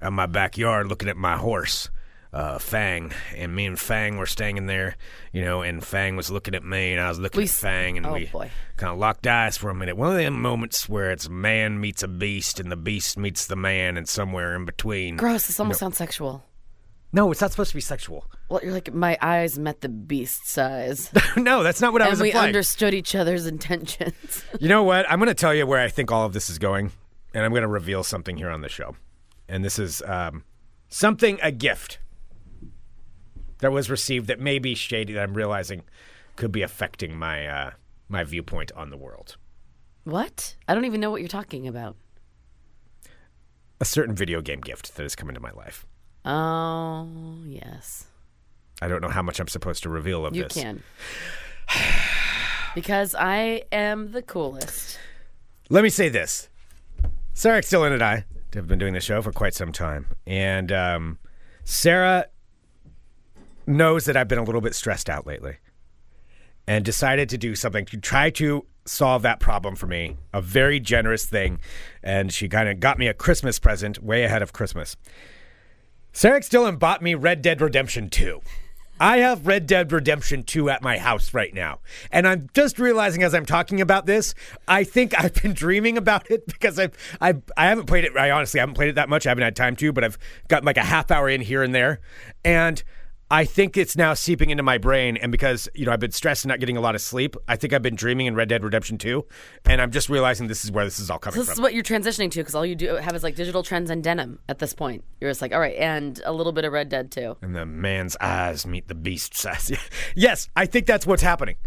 in 0.02 0.14
my 0.14 0.26
backyard 0.26 0.88
looking 0.88 1.10
at 1.10 1.18
my 1.18 1.38
horse. 1.38 1.90
Uh, 2.34 2.60
Fang 2.60 3.14
and 3.36 3.56
me 3.56 3.66
and 3.66 3.80
Fang 3.80 4.18
were 4.18 4.26
staying 4.26 4.58
in 4.58 4.66
there, 4.66 4.98
you 5.32 5.42
know, 5.42 5.62
and 5.62 5.84
Fang 5.84 6.16
was 6.18 6.30
looking 6.30 6.56
at 6.56 6.64
me 6.64 6.92
and 6.92 7.02
I 7.02 7.08
was 7.10 7.20
looking 7.20 7.38
We 7.38 7.46
at 7.46 7.50
Fang 7.50 7.98
and 7.98 8.06
oh, 8.06 8.14
we 8.14 8.26
kind 8.26 8.92
of 8.92 8.98
locked 8.98 9.26
eyes 9.26 9.58
for 9.58 9.70
a 9.70 9.76
minute. 9.76 9.96
One 9.96 10.12
of 10.12 10.18
them 10.18 10.42
moments 10.42 10.90
where 10.90 11.12
it's 11.12 11.30
man 11.30 11.80
meets 11.80 12.04
a 12.04 12.08
beast 12.08 12.60
and 12.60 12.70
the 12.72 12.76
beast 12.76 13.18
meets 13.18 13.48
the 13.48 13.56
man 13.56 13.96
and 13.96 14.08
somewhere 14.10 14.56
in 14.56 14.66
between. 14.66 15.16
Gross. 15.16 15.48
This 15.48 15.60
almost 15.60 15.80
sounds 15.80 15.98
sexual. 15.98 16.44
No, 17.14 17.32
it's 17.32 17.40
not 17.40 17.52
supposed 17.52 17.70
to 17.70 17.76
be 17.76 17.82
sexual. 17.82 18.26
Well, 18.50 18.60
you're 18.62 18.74
like 18.74 18.94
my 18.94 19.18
eyes 19.22 19.58
met 19.58 19.82
the 19.82 19.90
beast's 19.90 20.58
eyes, 20.58 21.12
no, 21.38 21.64
that's 21.64 21.80
not 21.82 21.94
what 21.94 22.02
I 22.02 22.10
was. 22.10 22.20
and 22.20 22.26
we 22.26 22.30
implying. 22.32 22.48
understood 22.48 22.94
each 22.94 23.16
other's 23.16 23.46
intentions. 23.48 24.44
you 24.60 24.68
know 24.68 24.84
what? 24.84 25.10
I'm 25.10 25.20
going 25.20 25.28
to 25.28 25.34
tell 25.34 25.54
you 25.54 25.66
where 25.66 25.80
I 25.80 25.88
think 25.88 26.12
all 26.12 26.26
of 26.26 26.34
this 26.34 26.50
is 26.50 26.60
going, 26.60 26.92
and 27.34 27.46
I'm 27.46 27.52
going 27.52 27.62
to 27.62 27.68
reveal 27.68 28.04
something 28.04 28.36
here 28.38 28.50
on 28.50 28.62
the 28.62 28.70
show. 28.70 28.96
And 29.48 29.64
this 29.64 29.80
is 29.80 30.02
um, 30.06 30.44
something 30.90 31.40
a 31.42 31.52
gift 31.52 32.00
that 33.60 33.72
was 33.72 33.90
received 33.90 34.28
that 34.28 34.40
may 34.40 34.60
be 34.60 34.76
shady 34.76 35.14
that 35.14 35.24
I'm 35.24 35.34
realizing 35.34 35.84
could 36.36 36.52
be 36.52 36.62
affecting 36.62 37.18
my 37.18 37.48
uh, 37.48 37.72
my 38.10 38.24
viewpoint 38.24 38.72
on 38.74 38.90
the 38.90 38.98
world. 38.98 39.38
what? 40.04 40.56
I 40.68 40.74
don't 40.74 40.86
even 40.86 41.02
know 41.02 41.12
what 41.12 41.22
you're 41.22 41.28
talking 41.28 41.68
about. 41.68 41.96
A 43.80 43.86
certain 43.86 44.16
video 44.16 44.42
game 44.42 44.62
gift 44.62 44.96
that 44.96 45.04
has 45.04 45.16
come 45.16 45.30
into 45.30 45.42
my 45.42 45.52
life. 45.52 45.86
Oh 46.26 47.08
yes, 47.46 48.06
I 48.82 48.88
don't 48.88 49.02
know 49.02 49.10
how 49.10 49.22
much 49.22 49.40
I'm 49.40 49.48
supposed 49.48 49.84
to 49.84 49.90
reveal 49.90 50.26
of 50.26 50.36
you 50.36 50.44
this. 50.44 50.58
You 50.58 50.64
can. 50.64 50.84
because 52.76 53.16
I 53.18 53.64
am 53.72 54.12
the 54.12 54.22
coolest. 54.22 55.00
Let 55.70 55.84
me 55.84 55.90
say 55.90 56.10
this. 56.10 56.50
Sarah 57.34 57.62
Dillon 57.62 57.94
and 57.94 58.02
I 58.02 58.26
have 58.54 58.68
been 58.68 58.80
doing 58.80 58.94
the 58.94 59.00
show 59.00 59.22
for 59.22 59.32
quite 59.32 59.54
some 59.54 59.72
time. 59.72 60.08
And 60.26 60.72
um, 60.72 61.20
Sarah 61.64 62.28
knows 63.68 64.06
that 64.06 64.18
I've 64.18 64.28
been 64.28 64.40
a 64.40 64.44
little 64.44 64.62
bit 64.62 64.76
stressed 64.76 65.10
out 65.10 65.28
lately 65.28 65.58
and 66.68 66.84
decided 66.84 67.30
to 67.30 67.38
do 67.38 67.56
something 67.56 67.86
to 67.86 67.98
try 67.98 68.30
to 68.32 68.66
solve 68.86 69.22
that 69.22 69.40
problem 69.40 69.76
for 69.76 69.88
me. 69.88 70.18
A 70.34 70.42
very 70.42 70.80
generous 70.80 71.26
thing. 71.26 71.60
And 72.04 72.32
she 72.32 72.50
kind 72.50 72.70
of 72.70 72.80
got 72.80 72.98
me 72.98 73.08
a 73.08 73.14
Christmas 73.14 73.60
present 73.60 74.04
way 74.04 74.24
ahead 74.24 74.42
of 74.42 74.54
Christmas. 74.54 74.96
Sarah 76.12 76.42
Dillon 76.42 76.78
bought 76.78 77.02
me 77.02 77.16
Red 77.16 77.42
Dead 77.42 77.62
Redemption 77.62 78.10
2. 78.10 78.42
I 79.00 79.18
have 79.18 79.46
Red 79.46 79.68
Dead 79.68 79.92
Redemption 79.92 80.42
2 80.42 80.72
at 80.72 80.82
my 80.82 80.98
house 80.98 81.34
right 81.34 81.54
now. 81.54 81.80
And 82.12 82.28
I'm 82.28 82.50
just 82.56 82.80
realizing 82.80 83.22
as 83.22 83.36
I'm 83.36 83.46
talking 83.46 83.80
about 83.80 84.08
this, 84.08 84.34
I 84.68 84.84
think 84.84 85.14
I've 85.20 85.36
been 85.36 85.54
dreaming 85.54 85.98
about 85.98 86.32
it 86.32 86.48
because 86.48 86.80
I've, 86.80 86.98
I've, 87.22 87.44
I 87.56 87.68
haven't 87.68 87.86
played 87.86 88.06
it. 88.06 88.18
I 88.18 88.32
honestly 88.32 88.60
haven't 88.60 88.74
played 88.74 88.90
it 88.90 88.96
that 88.96 89.10
much. 89.10 89.28
I 89.28 89.30
haven't 89.30 89.44
had 89.44 89.56
time 89.56 89.76
to, 89.76 89.94
but 89.94 90.04
I've 90.04 90.18
got 90.48 90.66
like 90.66 90.78
a 90.78 90.84
half 90.84 91.12
hour 91.12 91.30
in 91.30 91.42
here 91.42 91.62
and 91.62 91.76
there. 91.76 92.00
And 92.44 92.82
I 93.30 93.44
think 93.44 93.76
it's 93.76 93.98
now 93.98 94.14
seeping 94.14 94.52
into 94.52 94.64
my 94.64 94.78
brain. 94.78 95.18
And 95.18 95.32
because, 95.34 95.68
you 95.76 95.86
know, 95.86 95.92
I've 95.92 96.00
been 96.00 96.12
stressed 96.12 96.46
and 96.46 96.50
not 96.50 96.60
getting 96.60 96.78
a 96.78 96.80
lot 96.82 96.96
of 96.96 97.02
sleep, 97.02 97.36
I 97.48 97.58
think 97.58 97.74
I've 97.74 97.82
been 97.82 97.96
dreaming 97.96 98.26
in 98.26 98.36
Red 98.36 98.48
Dead 98.48 98.64
Redemption 98.64 98.98
2. 98.98 99.26
And 99.66 99.82
I'm 99.82 99.92
just 99.92 100.08
realizing 100.08 100.48
this 100.48 100.64
is 100.64 100.72
where 100.72 100.86
this 100.86 100.98
is 100.98 101.10
all 101.12 101.20
coming 101.20 101.34
So 101.36 101.42
this 101.42 101.48
from. 101.50 101.54
is 101.56 101.60
what 101.62 101.74
you're 101.74 101.84
transitioning 101.84 102.32
to 102.32 102.40
because 102.40 102.56
all 102.56 102.66
you 102.66 102.76
do 102.76 102.96
have 102.96 103.16
is 103.16 103.24
like 103.24 103.36
digital 103.36 103.64
trends 103.64 103.90
and 103.90 104.02
denim 104.02 104.40
at 104.48 104.60
this 104.60 104.74
point. 104.74 105.04
You're 105.20 105.30
just 105.30 105.42
like, 105.42 105.54
all 105.54 105.60
right, 105.60 105.76
and 105.76 106.22
a 106.24 106.32
little 106.32 106.54
bit 106.54 106.64
of 106.64 106.72
Red 106.72 106.88
Dead 106.88 107.12
2. 107.12 107.38
and 107.42 107.54
the 107.56 107.66
man's 107.66 108.16
eyes 108.22 108.66
meet 108.66 108.88
the 108.88 108.96
beast's 108.96 109.46
eyes. 109.46 109.72
yes, 110.16 110.48
I 110.56 110.66
think 110.66 110.86
that's 110.86 111.06
what's 111.06 111.22
happening. 111.24 111.58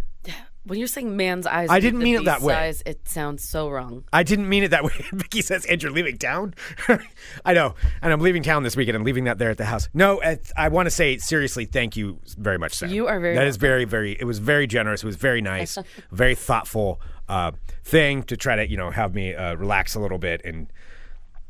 When 0.71 0.79
you're 0.79 0.87
saying 0.87 1.17
man's 1.17 1.49
eyes, 1.49 1.69
I 1.69 1.81
didn't 1.81 1.99
mean 1.99 2.15
it 2.15 2.27
that 2.27 2.43
way. 2.43 2.55
Eyes, 2.55 2.81
it 2.87 3.09
sounds 3.09 3.43
so 3.43 3.69
wrong. 3.69 4.05
I 4.13 4.23
didn't 4.23 4.49
mean 4.49 4.63
it 4.63 4.69
that 4.69 4.85
way. 4.85 4.93
Vicky 5.13 5.43
says, 5.43 5.65
and 5.65 5.83
you're 5.83 5.91
leaving 5.91 6.17
town? 6.17 6.55
I 7.45 7.55
know. 7.55 7.75
And 8.01 8.13
I'm 8.13 8.21
leaving 8.21 8.45
town 8.45 8.63
this 8.63 8.77
weekend. 8.77 8.97
I'm 8.97 9.03
leaving 9.03 9.25
that 9.25 9.39
there 9.39 9.51
at 9.51 9.59
the 9.59 9.65
house. 9.65 9.89
No, 9.95 10.23
I 10.57 10.69
want 10.69 10.87
to 10.87 10.91
say 10.91 11.19
seriously, 11.19 11.65
thank 11.65 11.97
you 11.97 12.21
very 12.39 12.57
much, 12.57 12.75
Sarah. 12.75 12.93
You 12.93 13.09
are 13.09 13.19
very 13.19 13.35
That 13.35 13.49
is 13.49 13.57
very, 13.57 13.85
very, 13.85 14.13
it 14.13 14.23
was 14.23 14.39
very 14.39 14.69
generous. 14.69 15.03
It 15.03 15.07
was 15.07 15.17
very 15.17 15.43
nice, 15.43 15.77
very 16.13 16.37
thoughtful 16.37 17.01
uh, 17.29 17.51
thing 17.83 18.23
to 18.23 18.37
try 18.37 18.55
to, 18.55 18.71
you 18.71 18.77
know, 18.77 18.91
have 18.91 19.13
me 19.13 19.35
uh, 19.35 19.57
relax 19.57 19.97
a 19.97 20.01
little 20.01 20.19
bit 20.19 20.41
and 20.45 20.73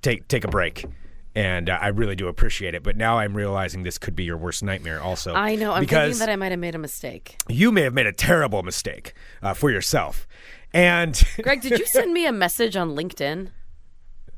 take 0.00 0.28
take 0.28 0.44
a 0.44 0.48
break. 0.48 0.86
And 1.34 1.70
uh, 1.70 1.78
I 1.80 1.88
really 1.88 2.16
do 2.16 2.26
appreciate 2.28 2.74
it. 2.74 2.82
But 2.82 2.96
now 2.96 3.18
I'm 3.18 3.36
realizing 3.36 3.82
this 3.84 3.98
could 3.98 4.16
be 4.16 4.24
your 4.24 4.36
worst 4.36 4.62
nightmare 4.62 5.00
also. 5.00 5.34
I 5.34 5.54
know. 5.54 5.72
I'm 5.72 5.80
because 5.80 6.18
thinking 6.18 6.26
that 6.26 6.32
I 6.32 6.36
might 6.36 6.50
have 6.50 6.58
made 6.58 6.74
a 6.74 6.78
mistake. 6.78 7.36
you 7.48 7.70
may 7.70 7.82
have 7.82 7.94
made 7.94 8.06
a 8.06 8.12
terrible 8.12 8.62
mistake 8.62 9.14
uh, 9.42 9.54
for 9.54 9.70
yourself. 9.70 10.26
And 10.72 11.20
Greg, 11.42 11.60
did 11.62 11.78
you 11.78 11.86
send 11.86 12.12
me 12.12 12.26
a 12.26 12.32
message 12.32 12.76
on 12.76 12.96
LinkedIn? 12.96 13.48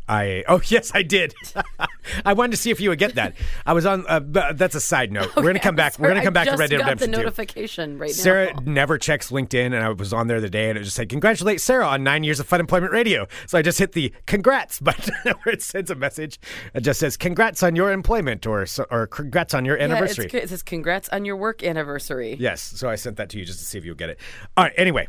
I 0.08 0.44
oh 0.48 0.60
yes 0.66 0.90
I 0.94 1.02
did. 1.02 1.34
I 2.24 2.32
wanted 2.32 2.50
to 2.52 2.56
see 2.56 2.70
if 2.70 2.80
you 2.80 2.88
would 2.90 2.98
get 2.98 3.14
that. 3.14 3.34
I 3.64 3.72
was 3.72 3.86
on. 3.86 4.04
Uh, 4.08 4.20
but 4.20 4.58
that's 4.58 4.74
a 4.74 4.80
side 4.80 5.12
note. 5.12 5.34
We're 5.36 5.44
gonna 5.44 5.60
come 5.60 5.76
back. 5.76 5.98
We're 5.98 6.08
gonna 6.08 6.22
come 6.22 6.32
back 6.34 6.48
I 6.48 6.52
to 6.52 6.56
Red 6.56 6.70
Dead 6.70 6.78
just 6.78 6.88
got 6.88 6.98
the 6.98 7.06
Redemption 7.06 7.12
2. 7.12 7.18
notification 7.18 7.98
right 7.98 8.10
Sarah 8.10 8.60
never 8.62 8.98
checks 8.98 9.30
LinkedIn, 9.30 9.66
and 9.66 9.76
I 9.76 9.90
was 9.90 10.12
on 10.12 10.26
there 10.26 10.40
the 10.40 10.50
day, 10.50 10.68
and 10.70 10.78
it 10.78 10.82
just 10.84 10.96
said, 10.96 11.08
"Congratulate 11.08 11.60
Sarah 11.60 11.86
on 11.86 12.02
nine 12.02 12.24
years 12.24 12.40
of 12.40 12.46
Fun 12.46 12.60
Employment 12.60 12.92
Radio." 12.92 13.26
So 13.46 13.56
I 13.58 13.62
just 13.62 13.78
hit 13.78 13.92
the 13.92 14.12
"Congrats" 14.26 14.80
button, 14.80 15.14
where 15.42 15.54
it 15.54 15.62
sends 15.62 15.90
a 15.90 15.94
message. 15.94 16.38
It 16.74 16.80
just 16.80 16.98
says, 17.00 17.16
"Congrats 17.16 17.62
on 17.62 17.76
your 17.76 17.92
employment," 17.92 18.46
or 18.46 18.66
or 18.90 19.06
"Congrats 19.06 19.54
on 19.54 19.64
your 19.64 19.78
Yeah, 19.78 19.84
anniversary." 19.84 20.26
good. 20.26 20.42
it 20.42 20.48
says 20.48 20.62
congrats 20.62 21.08
on 21.10 21.24
your 21.24 21.36
work 21.36 21.62
anniversary. 21.62 22.36
Yes. 22.38 22.60
So 22.60 22.88
I 22.88 22.96
sent 22.96 23.16
that 23.16 23.28
to 23.30 23.38
you 23.38 23.44
just 23.44 23.60
to 23.60 23.64
see 23.64 23.78
if 23.78 23.84
you'll 23.84 23.94
get 23.94 24.10
it. 24.10 24.18
All 24.56 24.64
right. 24.64 24.72
Anyway, 24.76 25.06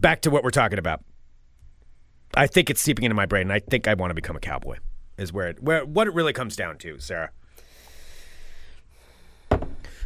back 0.00 0.22
to 0.22 0.30
what 0.30 0.44
we're 0.44 0.50
talking 0.50 0.78
about. 0.78 1.02
I 2.34 2.46
think 2.46 2.70
it's 2.70 2.80
seeping 2.80 3.04
into 3.04 3.14
my 3.14 3.26
brain, 3.26 3.50
I 3.50 3.58
think 3.58 3.86
I 3.86 3.94
want 3.94 4.10
to 4.10 4.14
become 4.14 4.36
a 4.36 4.40
cowboy. 4.40 4.78
Is 5.18 5.32
where 5.32 5.48
it 5.48 5.62
where 5.62 5.84
what 5.84 6.06
it 6.06 6.14
really 6.14 6.32
comes 6.32 6.56
down 6.56 6.78
to, 6.78 6.98
Sarah. 6.98 7.30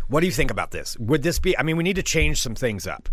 What 0.09 0.21
do 0.21 0.27
you 0.27 0.33
think 0.33 0.51
about 0.51 0.73
this? 0.73 0.97
Would 0.99 1.23
this 1.23 1.39
be? 1.39 1.57
I 1.57 1.63
mean, 1.63 1.77
we 1.77 1.85
need 1.85 1.97
to 1.97 2.03
change 2.03 2.41
some 2.41 2.55
things 2.55 2.87
up. 2.87 3.09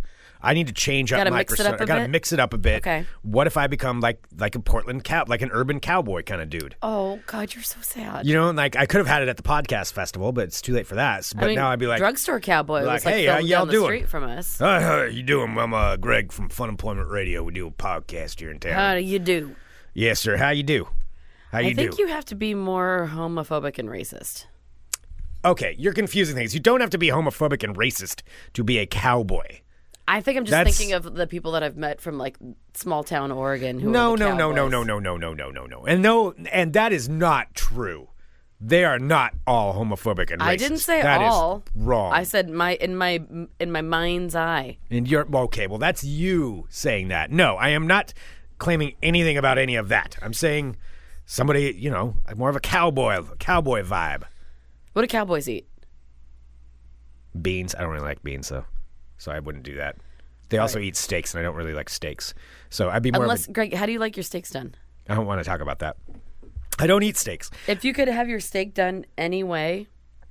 I 0.46 0.54
need 0.54 0.68
to 0.68 0.74
change 0.74 1.14
up 1.14 1.20
Gotta 1.20 1.32
my 1.32 1.38
mix 1.38 1.54
persona. 1.54 1.70
up 1.76 1.82
I 1.82 1.86
gotta 1.86 2.02
bit? 2.02 2.10
mix 2.10 2.34
it 2.34 2.40
up 2.40 2.54
a 2.54 2.58
bit. 2.58 2.78
Okay. 2.78 3.06
What 3.22 3.48
if 3.48 3.56
I 3.56 3.68
become 3.68 4.02
like 4.02 4.22
like 4.38 4.56
a 4.56 4.60
Portland 4.60 5.04
cow, 5.06 5.24
like 5.28 5.42
an 5.42 5.50
urban 5.54 5.80
cowboy 5.80 6.24
kind 6.24 6.42
of 6.42 6.50
dude? 6.50 6.76
Oh 6.82 7.20
God, 7.28 7.54
you're 7.56 7.64
so 7.64 7.78
sad. 7.82 8.28
You 8.28 8.34
know, 8.34 8.52
like 8.52 8.76
I 8.76 8.86
could 8.86 8.98
have 8.98 9.08
had 9.08 9.22
it 9.24 9.30
at 9.30 9.38
the 9.38 9.44
podcast 9.44 9.94
festival, 9.94 10.34
but 10.34 10.44
it's 10.44 10.62
too 10.62 10.74
late 10.74 10.86
for 10.86 10.96
that. 10.96 11.32
But 11.34 11.46
I 11.46 11.48
mean, 11.48 11.56
now 11.56 11.70
I'd 11.72 11.80
be 11.80 11.88
like, 11.88 12.00
drugstore 12.00 12.42
cowboy 12.42 12.80
be 12.82 12.88
was 12.88 12.88
like, 12.88 13.06
like 13.06 13.14
"Hey, 13.16 13.26
how 13.26 13.38
y'all 13.38 13.66
doing?" 13.66 13.86
street 13.88 14.10
from 14.10 14.26
us. 14.26 14.60
"Hi, 14.60 14.82
how 14.82 15.02
you 15.04 15.24
doing? 15.24 15.58
I'm 15.58 15.74
uh, 15.74 15.96
Greg 15.96 16.32
from 16.34 16.50
Fun 16.50 16.68
Employment 16.68 17.10
Radio. 17.10 17.42
We 17.44 17.54
do 17.54 17.68
a 17.68 17.72
podcast 17.72 18.40
here 18.40 18.52
in 18.52 18.60
town. 18.60 18.74
How 18.74 18.96
do 18.96 19.02
you 19.02 19.20
do? 19.20 19.56
yes, 19.94 20.20
sir. 20.20 20.36
How 20.36 20.50
you 20.50 20.64
do? 20.64 20.90
How 21.54 21.60
you 21.60 21.74
do 21.74 21.82
I 21.82 21.86
think 21.86 21.96
do? 21.96 22.02
you 22.02 22.08
have 22.10 22.26
to 22.26 22.36
be 22.36 22.54
more 22.54 23.10
homophobic 23.14 23.78
and 23.80 23.88
racist. 23.88 24.48
okay, 25.46 25.76
you're 25.78 25.94
confusing 25.94 26.36
things. 26.36 26.54
You 26.54 26.60
don't 26.60 26.82
have 26.82 26.90
to 26.90 26.98
be 26.98 27.08
homophobic 27.10 27.64
and 27.64 27.76
racist 27.78 28.22
to 28.54 28.64
be 28.64 28.78
a 28.80 28.86
cowboy. 28.86 29.60
I 30.08 30.20
think 30.22 30.38
I'm 30.38 30.44
just 30.46 30.52
That's- 30.52 30.78
thinking 30.78 30.94
of 30.94 31.16
the 31.16 31.28
people 31.28 31.54
that 31.54 31.64
I've 31.64 31.78
met 31.78 32.02
from 32.02 32.18
like 32.18 32.38
small 32.74 33.04
town 33.04 33.32
Oregon 33.32 33.80
who 33.80 33.90
No, 33.90 34.14
are 34.14 34.18
the 34.18 34.26
no, 34.26 34.30
no, 34.32 34.52
no, 34.52 34.70
cowboys. 34.70 34.72
no, 34.72 34.84
no, 35.00 35.00
no, 35.00 35.18
no, 35.18 35.34
no, 35.34 35.50
no, 35.52 35.66
no. 35.66 35.86
And 35.86 36.02
no, 36.02 36.34
and 36.52 36.74
that 36.74 36.92
is 36.92 37.08
not 37.08 37.54
true. 37.56 38.10
They 38.60 38.86
are 38.86 39.00
not 39.00 39.34
all 39.48 39.74
homophobic 39.74 40.32
and 40.32 40.42
racist. 40.42 40.46
I 40.46 40.56
didn't 40.56 40.78
say 40.78 41.02
That 41.02 41.22
is 41.22 41.34
all. 41.34 41.64
wrong. 41.76 42.14
I 42.14 42.24
said 42.24 42.50
my 42.50 42.76
in 42.76 42.96
my 42.96 43.22
in 43.60 43.72
my 43.72 43.82
mind's 43.82 44.36
eye. 44.36 44.78
And 44.90 45.08
you're 45.08 45.26
okay. 45.36 45.68
Well, 45.68 45.80
that's 45.80 46.04
you 46.04 46.66
saying 46.70 47.10
that. 47.10 47.30
No, 47.32 47.56
I 47.56 47.70
am 47.70 47.88
not 47.88 48.14
claiming 48.60 48.94
anything 49.04 49.38
about 49.38 49.58
any 49.58 49.76
of 49.76 49.90
that. 49.90 50.18
I'm 50.22 50.34
saying 50.34 50.78
somebody, 51.26 51.76
you 51.78 51.90
know, 51.90 52.18
more 52.38 52.50
of 52.50 52.56
a 52.56 52.62
cowboy, 52.62 53.22
cowboy 53.40 53.84
vibe. 53.84 54.24
What 54.94 55.02
do 55.02 55.08
cowboys 55.08 55.50
eat? 55.50 55.68
Beans. 57.42 57.74
I 57.76 57.82
don't 57.82 57.90
really 57.92 58.04
like 58.06 58.24
beans 58.24 58.50
though, 58.50 58.66
so 59.24 59.32
I 59.32 59.39
wouldn't 59.39 59.63
do 59.63 59.75
that. 59.75 59.96
They 60.50 60.58
also 60.58 60.80
eat 60.80 60.98
steaks, 60.98 61.34
and 61.34 61.39
I 61.39 61.44
don't 61.44 61.56
really 61.56 61.74
like 61.74 61.89
steaks. 61.89 62.34
So 62.70 62.89
I'd 62.89 63.01
be 63.01 63.12
more. 63.12 63.24
Unless 63.24 63.48
of 63.48 63.53
Greg, 63.53 63.74
how 63.74 63.86
do 63.86 63.94
you 63.94 64.00
like 64.00 64.18
your 64.18 64.24
steaks 64.24 64.51
done? 64.51 64.75
I 65.10 65.15
don't 65.15 65.25
want 65.25 65.39
to 65.39 65.50
talk 65.50 65.62
about 65.62 65.80
that. 65.80 65.96
I 66.77 66.88
don't 66.88 67.03
eat 67.03 67.18
steaks. 67.18 67.50
If 67.68 67.86
you 67.86 67.94
could 67.94 68.10
have 68.10 68.27
your 68.27 68.42
steak 68.42 68.74
done 68.74 69.06
anyway, 69.18 69.88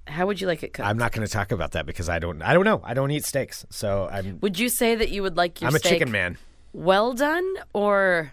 how 0.06 0.26
would 0.26 0.40
you 0.40 0.46
like 0.46 0.62
it 0.62 0.74
cooked? 0.74 0.86
I'm 0.86 0.98
not 0.98 1.12
going 1.12 1.26
to 1.26 1.32
talk 1.32 1.52
about 1.52 1.72
that 1.72 1.86
because 1.86 2.08
I 2.08 2.18
don't. 2.18 2.42
I 2.42 2.52
don't 2.52 2.64
know. 2.64 2.82
I 2.84 2.92
don't 2.94 3.10
eat 3.10 3.24
steaks, 3.24 3.64
so 3.70 4.08
I'm. 4.12 4.38
would 4.40 4.58
you 4.58 4.68
say 4.68 4.94
that 4.94 5.08
you 5.08 5.22
would 5.22 5.36
like 5.36 5.60
your 5.60 5.68
I'm 5.68 5.74
a 5.74 5.78
steak 5.78 5.94
chicken 5.94 6.12
man. 6.12 6.36
well 6.74 7.14
done 7.14 7.50
or 7.72 8.32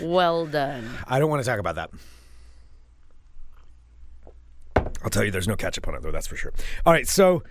well 0.00 0.46
done? 0.46 0.88
I 1.06 1.18
don't 1.18 1.28
want 1.28 1.42
to 1.44 1.48
talk 1.48 1.60
about 1.60 1.74
that. 1.74 1.90
I'll 5.04 5.10
tell 5.10 5.24
you, 5.24 5.30
there's 5.30 5.48
no 5.48 5.56
ketchup 5.56 5.86
on 5.88 5.94
it 5.94 6.02
though. 6.02 6.12
That's 6.12 6.26
for 6.26 6.36
sure. 6.36 6.52
All 6.86 6.92
right, 6.92 7.06
so, 7.06 7.42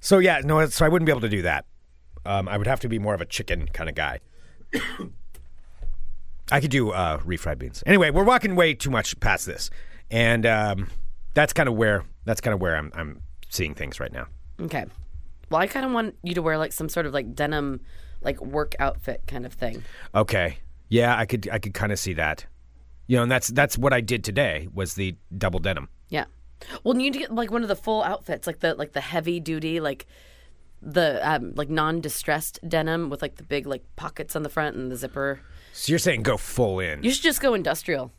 so 0.00 0.18
yeah, 0.18 0.40
no, 0.44 0.66
so 0.66 0.84
I 0.84 0.88
wouldn't 0.88 1.06
be 1.06 1.12
able 1.12 1.20
to 1.22 1.28
do 1.28 1.42
that. 1.42 1.66
Um, 2.24 2.48
I 2.48 2.56
would 2.56 2.66
have 2.66 2.80
to 2.80 2.88
be 2.88 2.98
more 2.98 3.14
of 3.14 3.20
a 3.20 3.26
chicken 3.26 3.68
kind 3.68 3.88
of 3.88 3.94
guy. 3.94 4.20
I 6.52 6.60
could 6.60 6.70
do 6.70 6.90
uh, 6.90 7.18
refried 7.18 7.58
beans. 7.58 7.82
Anyway, 7.86 8.10
we're 8.10 8.24
walking 8.24 8.56
way 8.56 8.74
too 8.74 8.90
much 8.90 9.18
past 9.20 9.46
this, 9.46 9.70
and 10.10 10.44
um, 10.44 10.88
that's 11.34 11.52
kind 11.52 11.68
of 11.68 11.76
where 11.76 12.04
that's 12.24 12.40
kind 12.40 12.54
of 12.54 12.60
where 12.60 12.76
I'm 12.76 12.90
I'm 12.94 13.22
seeing 13.48 13.74
things 13.74 14.00
right 14.00 14.12
now. 14.12 14.26
Okay. 14.60 14.86
Well, 15.50 15.60
I 15.60 15.66
kind 15.66 15.84
of 15.86 15.92
want 15.92 16.16
you 16.22 16.34
to 16.34 16.42
wear 16.42 16.58
like 16.58 16.72
some 16.72 16.88
sort 16.88 17.06
of 17.06 17.14
like 17.14 17.34
denim, 17.34 17.80
like 18.22 18.40
work 18.40 18.74
outfit 18.78 19.22
kind 19.26 19.46
of 19.46 19.52
thing. 19.52 19.82
Okay, 20.14 20.58
yeah, 20.88 21.16
I 21.16 21.26
could 21.26 21.48
I 21.50 21.58
could 21.58 21.74
kind 21.74 21.92
of 21.92 21.98
see 21.98 22.14
that. 22.14 22.46
You 23.06 23.16
know, 23.16 23.22
and 23.22 23.30
that's 23.30 23.48
that's 23.48 23.76
what 23.78 23.92
I 23.92 24.00
did 24.00 24.22
today 24.24 24.68
was 24.72 24.94
the 24.94 25.16
double 25.36 25.60
denim. 25.60 25.88
Yeah. 26.08 26.26
Well, 26.84 26.94
you 26.94 27.02
need 27.02 27.12
to 27.14 27.18
get 27.20 27.34
like 27.34 27.50
one 27.50 27.62
of 27.62 27.68
the 27.68 27.76
full 27.76 28.02
outfits, 28.02 28.46
like 28.46 28.60
the 28.60 28.74
like 28.74 28.92
the 28.92 29.00
heavy 29.00 29.40
duty, 29.40 29.80
like 29.80 30.06
the 30.82 31.20
um, 31.28 31.52
like 31.54 31.68
non 31.68 32.00
distressed 32.00 32.58
denim 32.66 33.10
with 33.10 33.22
like 33.22 33.36
the 33.36 33.42
big 33.42 33.66
like 33.66 33.84
pockets 33.96 34.34
on 34.34 34.42
the 34.42 34.48
front 34.48 34.76
and 34.76 34.90
the 34.90 34.96
zipper. 34.96 35.40
So 35.72 35.90
you're 35.90 35.98
saying 35.98 36.22
go 36.22 36.36
full 36.36 36.80
in? 36.80 37.02
You 37.02 37.10
should 37.10 37.22
just 37.22 37.40
go 37.40 37.54
industrial. 37.54 38.12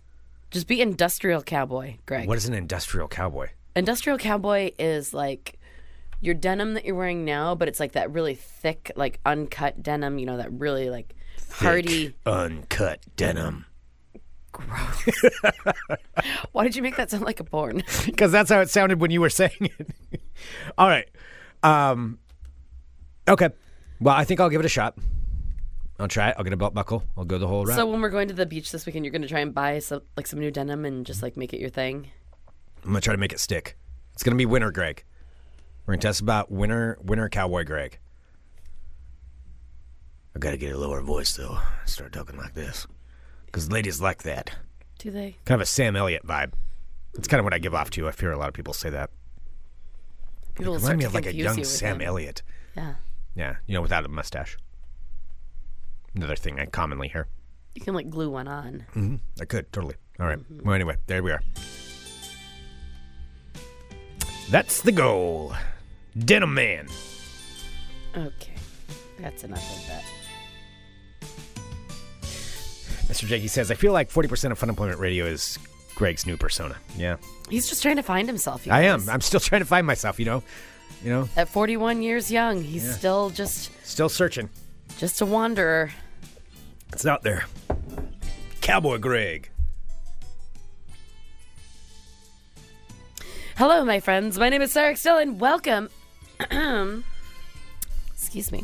Just 0.52 0.68
be 0.68 0.82
industrial 0.82 1.42
cowboy, 1.42 1.96
Greg. 2.06 2.28
What 2.28 2.38
is 2.38 2.46
an 2.46 2.54
industrial 2.54 3.08
cowboy? 3.08 3.50
Industrial 3.76 4.18
cowboy 4.18 4.72
is 4.78 5.14
like 5.14 5.58
your 6.20 6.36
denim 6.36 6.74
that 6.74 6.86
you're 6.86 6.96
wearing 6.96 7.26
now, 7.26 7.56
but 7.56 7.68
it's 7.68 7.80
like 7.80 7.94
that 7.94 8.12
really 8.12 8.36
thick, 8.36 8.92
like 8.96 9.20
uncut 9.26 9.82
denim. 9.82 10.20
You 10.20 10.26
know 10.26 10.38
that 10.38 10.52
really 10.52 10.90
like 10.90 11.16
hardy. 11.52 12.14
uncut 12.26 13.00
denim. 13.16 13.66
Why 16.52 16.64
did 16.64 16.76
you 16.76 16.82
make 16.82 16.96
that 16.98 17.10
sound 17.12 17.24
like 17.24 17.40
a 17.40 17.44
porn? 17.44 17.84
Because 18.06 18.32
that's 18.32 18.50
how 18.50 18.60
it 18.62 18.70
sounded 18.70 19.00
when 19.00 19.12
you 19.12 19.22
were 19.22 19.30
saying 19.30 19.52
it. 19.60 20.22
All 20.78 20.88
right. 20.88 21.08
Um, 21.64 22.20
okay. 23.28 23.50
Well, 24.00 24.16
I 24.16 24.24
think 24.24 24.40
I'll 24.40 24.50
give 24.50 24.60
it 24.60 24.66
a 24.66 24.70
shot. 24.70 24.98
I'll 26.00 26.08
try 26.08 26.30
it. 26.30 26.36
I'll 26.38 26.44
get 26.44 26.54
a 26.54 26.58
belt 26.58 26.74
buckle. 26.74 27.04
I'll 27.16 27.26
go 27.26 27.38
the 27.38 27.48
whole 27.48 27.66
route. 27.66 27.76
so 27.76 27.86
when 27.86 28.02
we're 28.02 28.10
going 28.10 28.28
to 28.30 28.34
the 28.34 28.46
beach 28.46 28.72
this 28.72 28.86
weekend, 28.86 29.06
you're 29.06 29.12
going 29.12 29.22
to 29.22 29.28
try 29.28 29.42
and 29.42 29.54
buy 29.54 29.80
some 29.80 30.02
like 30.18 30.26
some 30.26 30.40
new 30.40 30.50
denim 30.50 30.84
and 30.86 31.06
just 31.06 31.22
like 31.22 31.38
make 31.38 31.54
it 31.54 31.60
your 31.60 31.70
thing. 31.70 32.10
I'm 32.84 32.90
gonna 32.90 33.02
try 33.02 33.14
to 33.14 33.20
make 33.20 33.32
it 33.34 33.40
stick. 33.40 33.78
It's 34.14 34.24
gonna 34.24 34.36
be 34.38 34.48
winter, 34.48 34.72
Greg. 34.72 35.04
We're 35.86 35.94
gonna 35.94 36.02
test 36.02 36.20
about 36.22 36.52
winter, 36.52 36.98
winter 37.04 37.30
cowboy, 37.30 37.64
Greg. 37.64 38.00
I 40.36 40.40
gotta 40.40 40.58
get 40.58 40.74
a 40.74 40.78
lower 40.78 41.02
voice 41.02 41.36
though. 41.36 41.60
Start 41.86 42.14
talking 42.14 42.38
like 42.38 42.56
this, 42.56 42.88
because 43.52 43.70
ladies 43.70 44.00
like 44.00 44.24
that. 44.24 44.52
Do 45.00 45.12
they? 45.12 45.36
Kind 45.46 45.56
of 45.56 45.64
a 45.64 45.66
Sam 45.66 45.96
Elliott 45.96 46.26
vibe. 46.26 46.54
It's 47.16 47.28
kind 47.28 47.40
of 47.40 47.44
what 47.44 47.54
I 47.54 47.60
give 47.60 47.76
off 47.76 47.90
to. 47.92 48.08
I 48.08 48.12
fear 48.12 48.32
a 48.32 48.38
lot 48.38 48.48
of 48.48 48.54
people 48.54 48.74
say 48.74 48.90
that. 48.90 49.10
People 50.56 50.74
will 50.74 50.80
Remind 50.80 51.00
me 51.00 51.06
of 51.06 51.14
like 51.14 51.26
a 51.26 51.36
young 51.36 51.58
you 51.58 51.66
Sam 51.66 51.98
them. 51.98 52.08
Elliott. 52.08 52.44
Yeah. 52.76 52.96
Yeah, 53.36 53.56
you 53.66 53.74
know, 53.74 53.82
without 53.82 54.06
a 54.06 54.10
mustache. 54.10 54.58
Another 56.16 56.36
thing 56.36 56.60
I 56.60 56.66
commonly 56.66 57.08
hear. 57.08 57.28
You 57.76 57.82
can 57.82 57.94
like 57.94 58.10
glue 58.10 58.30
one 58.30 58.48
on. 58.48 58.86
Mm-hmm. 58.96 59.16
I 59.40 59.46
could 59.46 59.72
totally. 59.72 59.96
All 60.20 60.28
right. 60.28 60.40
Well, 60.64 60.76
anyway, 60.76 60.98
there 61.08 61.24
we 61.24 61.32
are. 61.32 61.42
That's 64.50 64.82
the 64.82 64.92
goal. 64.92 65.54
Denim 66.18 66.54
Man. 66.54 66.88
Okay. 68.16 68.54
That's 69.20 69.44
enough 69.44 69.78
of 69.78 69.88
that. 69.88 70.04
Mr. 73.12 73.28
Jakey 73.28 73.50
says, 73.50 73.70
I 73.70 73.76
feel 73.76 73.92
like 73.92 74.10
40% 74.10 74.52
of 74.54 74.58
Fun 74.58 74.70
Employment 74.70 74.98
Radio 74.98 75.26
is 75.26 75.60
Greg's 75.96 76.26
new 76.26 76.38
persona. 76.38 76.78
Yeah. 76.98 77.18
He's 77.50 77.68
just 77.68 77.82
trying 77.82 77.98
to 77.98 78.04
find 78.04 78.26
himself. 78.26 78.66
you 78.66 78.72
I 78.72 78.84
am. 78.84 79.10
I'm 79.10 79.20
still 79.20 79.40
trying 79.42 79.60
to 79.60 79.68
find 79.68 79.86
myself, 79.86 80.18
you 80.18 80.26
know? 80.26 80.44
You 81.04 81.10
know, 81.10 81.30
At 81.36 81.50
41 81.50 82.02
years 82.04 82.32
young, 82.32 82.62
he's 82.62 82.96
still 82.96 83.30
just 83.32 83.72
still 83.86 84.08
searching. 84.08 84.50
just 84.98 85.20
a 85.20 85.26
wanderer. 85.26 85.92
It's 86.94 87.06
out 87.06 87.24
there. 87.24 87.46
Cowboy 88.62 89.00
Greg. 89.00 89.50
Hello, 93.58 93.84
my 93.84 94.00
friends. 94.00 94.38
My 94.38 94.48
name 94.50 94.62
is 94.62 94.72
Sarah 94.72 94.96
Still, 94.96 95.18
and 95.18 95.40
welcome. 95.40 95.90
excuse 98.14 98.52
me. 98.52 98.64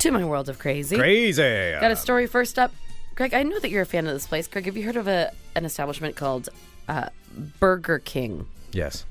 To 0.00 0.10
my 0.10 0.24
world 0.24 0.48
of 0.48 0.58
crazy. 0.58 0.96
Crazy. 0.96 1.42
Got 1.80 1.90
a 1.90 1.96
story 1.96 2.26
first 2.26 2.58
up. 2.58 2.72
Greg, 3.14 3.34
I 3.34 3.42
know 3.42 3.58
that 3.58 3.70
you're 3.70 3.82
a 3.82 3.86
fan 3.86 4.06
of 4.06 4.14
this 4.14 4.26
place. 4.26 4.48
Greg, 4.48 4.64
have 4.64 4.76
you 4.76 4.84
heard 4.84 4.96
of 4.96 5.06
a 5.08 5.32
an 5.54 5.64
establishment 5.64 6.16
called 6.16 6.48
uh, 6.88 7.08
Burger 7.58 7.98
King? 7.98 8.46
yes. 8.72 9.04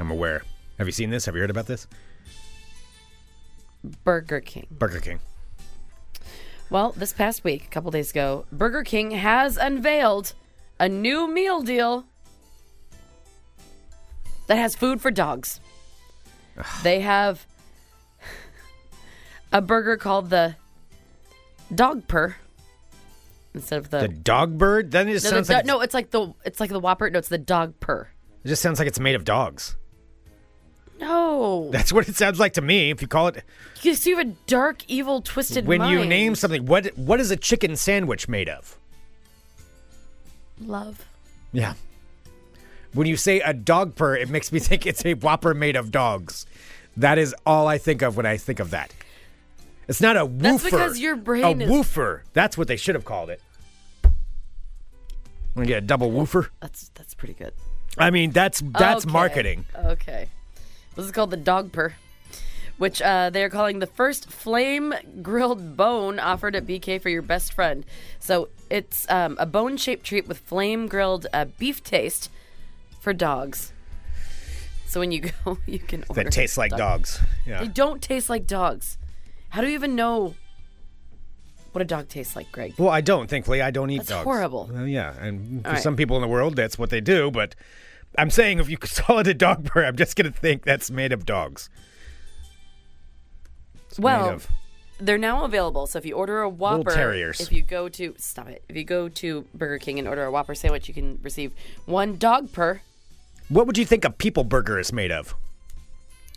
I'm 0.00 0.10
aware. 0.10 0.42
Have 0.78 0.88
you 0.88 0.92
seen 0.92 1.10
this? 1.10 1.24
Have 1.26 1.36
you 1.36 1.40
heard 1.40 1.50
about 1.50 1.66
this? 1.68 1.86
Burger 4.02 4.40
King. 4.40 4.66
Burger 4.72 4.98
King. 4.98 5.20
Well, 6.68 6.90
this 6.96 7.12
past 7.12 7.44
week, 7.44 7.64
a 7.66 7.68
couple 7.68 7.92
days 7.92 8.10
ago, 8.10 8.44
Burger 8.50 8.82
King 8.82 9.12
has 9.12 9.56
unveiled 9.56 10.32
a 10.80 10.88
new 10.88 11.32
meal 11.32 11.62
deal 11.62 12.06
that 14.48 14.56
has 14.56 14.74
food 14.74 15.00
for 15.00 15.12
dogs. 15.12 15.60
they 16.82 16.98
have 17.00 17.46
a 19.52 19.60
burger 19.60 19.96
called 19.96 20.30
the 20.30 20.56
Dogpper, 21.72 22.34
instead 23.54 23.78
of 23.78 23.90
the. 23.90 24.00
The 24.00 24.08
dog 24.08 24.58
bird? 24.58 24.90
Then 24.90 25.08
it 25.08 25.12
just 25.12 25.24
no, 25.24 25.30
sounds 25.30 25.48
do- 25.48 25.54
like 25.54 25.64
no, 25.64 25.80
it's 25.80 25.94
like 25.94 26.10
the 26.10 26.32
it's 26.44 26.60
like 26.60 26.70
the 26.70 26.80
whopper. 26.80 27.08
No, 27.08 27.18
it's 27.18 27.28
the 27.28 27.38
Dogpper. 27.38 28.06
it 28.44 28.48
just 28.48 28.62
sounds 28.62 28.78
like 28.78 28.88
it's 28.88 29.00
made 29.00 29.14
of 29.14 29.24
dogs. 29.24 29.76
No, 31.00 31.70
That's 31.72 31.92
what 31.92 32.08
it 32.08 32.14
sounds 32.14 32.38
like 32.38 32.52
to 32.52 32.60
me. 32.62 32.90
If 32.90 33.02
you 33.02 33.08
call 33.08 33.26
it 33.26 33.42
because 33.74 34.06
you 34.06 34.16
have 34.16 34.28
a 34.28 34.30
dark, 34.46 34.84
evil, 34.86 35.20
twisted 35.22 35.66
when 35.66 35.82
you 35.84 35.98
mind. 35.98 36.08
name 36.08 36.34
something, 36.36 36.66
what 36.66 36.86
what 36.96 37.18
is 37.20 37.30
a 37.32 37.36
chicken 37.36 37.76
sandwich 37.76 38.28
made 38.28 38.48
of? 38.48 38.78
love. 40.60 41.04
Yeah. 41.52 41.74
When 42.92 43.08
you 43.08 43.16
say 43.16 43.40
a 43.40 43.52
Dogpper, 43.52 44.16
it 44.20 44.28
makes 44.28 44.52
me 44.52 44.58
think 44.60 44.86
it's 44.86 45.04
a 45.04 45.14
whopper 45.14 45.52
made 45.52 45.74
of 45.76 45.90
dogs. 45.90 46.46
That 46.96 47.18
is 47.18 47.34
all 47.44 47.66
I 47.66 47.76
think 47.78 48.02
of 48.02 48.16
when 48.16 48.24
I 48.24 48.36
think 48.36 48.60
of 48.60 48.70
that. 48.70 48.94
It's 49.88 50.00
not 50.00 50.16
a 50.16 50.24
woofer. 50.24 50.42
That's 50.42 50.64
because 50.64 50.98
your 50.98 51.16
brain 51.16 51.60
a 51.60 51.64
is- 51.64 51.70
woofer. 51.70 52.22
That's 52.32 52.56
what 52.56 52.68
they 52.68 52.76
should 52.76 52.94
have 52.94 53.04
called 53.04 53.30
it. 53.30 53.40
Want 55.54 55.66
to 55.68 55.74
get 55.74 55.78
a 55.84 55.86
double 55.86 56.10
woofer? 56.10 56.50
That's 56.60 56.90
that's 56.94 57.14
pretty 57.14 57.34
good. 57.34 57.52
I 57.96 58.10
mean, 58.10 58.30
that's 58.32 58.60
that's 58.60 59.04
Okay. 59.04 59.12
marketing. 59.12 59.64
Okay. 59.76 60.28
This 60.96 61.06
is 61.06 61.12
called 61.12 61.30
the 61.30 61.36
Dogpper, 61.36 61.92
which 62.78 63.00
uh, 63.02 63.30
they 63.30 63.44
are 63.44 63.48
calling 63.50 63.78
the 63.78 63.86
first 63.86 64.30
flame 64.30 64.94
grilled 65.22 65.76
bone 65.76 66.18
offered 66.18 66.56
at 66.56 66.66
BK 66.66 67.00
for 67.00 67.08
your 67.08 67.22
best 67.22 67.52
friend. 67.52 67.84
So 68.18 68.48
it's 68.70 69.08
um, 69.10 69.36
a 69.38 69.46
bone 69.46 69.76
shaped 69.76 70.04
treat 70.04 70.26
with 70.26 70.38
flame 70.38 70.88
grilled 70.88 71.26
uh, 71.32 71.44
beef 71.58 71.84
taste 71.84 72.30
for 73.00 73.12
dogs. 73.12 73.72
So 74.86 74.98
when 75.00 75.12
you 75.12 75.20
go, 75.44 75.58
you 75.66 75.78
can 75.78 76.04
order. 76.08 76.24
That 76.24 76.32
tastes 76.32 76.56
like 76.58 76.70
dog- 76.70 76.78
dogs. 76.78 77.20
They 77.46 77.68
don't 77.68 78.02
taste 78.02 78.28
like 78.28 78.46
dogs. 78.46 78.98
How 79.54 79.60
do 79.60 79.68
you 79.68 79.74
even 79.74 79.94
know 79.94 80.34
what 81.70 81.80
a 81.80 81.84
dog 81.84 82.08
tastes 82.08 82.34
like, 82.34 82.50
Greg? 82.50 82.74
Well, 82.76 82.88
I 82.88 83.00
don't. 83.00 83.30
Thankfully, 83.30 83.62
I 83.62 83.70
don't 83.70 83.88
eat 83.90 83.98
That's 83.98 84.08
dogs. 84.08 84.24
horrible. 84.24 84.68
Well, 84.72 84.88
yeah, 84.88 85.14
and 85.20 85.62
for 85.62 85.68
All 85.68 85.74
right. 85.74 85.82
some 85.82 85.94
people 85.94 86.16
in 86.16 86.22
the 86.22 86.28
world, 86.28 86.56
that's 86.56 86.76
what 86.76 86.90
they 86.90 87.00
do. 87.00 87.30
But 87.30 87.54
I'm 88.18 88.30
saying, 88.30 88.58
if 88.58 88.68
you 88.68 88.76
call 88.78 89.20
it 89.20 89.28
a 89.28 89.34
Dogpper, 89.34 89.86
I'm 89.86 89.94
just 89.94 90.16
gonna 90.16 90.32
think 90.32 90.64
that's 90.64 90.90
made 90.90 91.12
of 91.12 91.24
dogs. 91.24 91.70
It's 93.88 93.98
made 94.00 94.04
Well, 94.04 94.28
of- 94.30 94.48
They're 94.98 95.18
now 95.18 95.44
available. 95.44 95.86
So 95.86 95.98
if 96.00 96.06
you 96.06 96.14
order 96.16 96.40
a 96.42 96.48
Whopper, 96.48 96.90
terriers. 96.92 97.40
if 97.40 97.52
you 97.52 97.62
go 97.62 97.88
to 97.90 98.12
stop 98.18 98.48
it, 98.48 98.64
if 98.68 98.74
you 98.76 98.82
go 98.82 99.08
to 99.08 99.44
Burger 99.54 99.78
King 99.78 100.00
and 100.00 100.08
order 100.08 100.24
a 100.24 100.32
Whopper 100.32 100.56
sandwich, 100.56 100.88
you 100.88 100.94
can 100.94 101.20
receive 101.22 101.52
one 101.86 102.16
Dogpper 102.18 102.80
what 103.50 103.66
would 103.66 103.76
you 103.76 103.84
think 103.84 104.04
a 104.06 104.10
people 104.10 104.42
burger 104.42 104.78
is 104.78 104.92
made 104.92 105.12
of? 105.12 105.34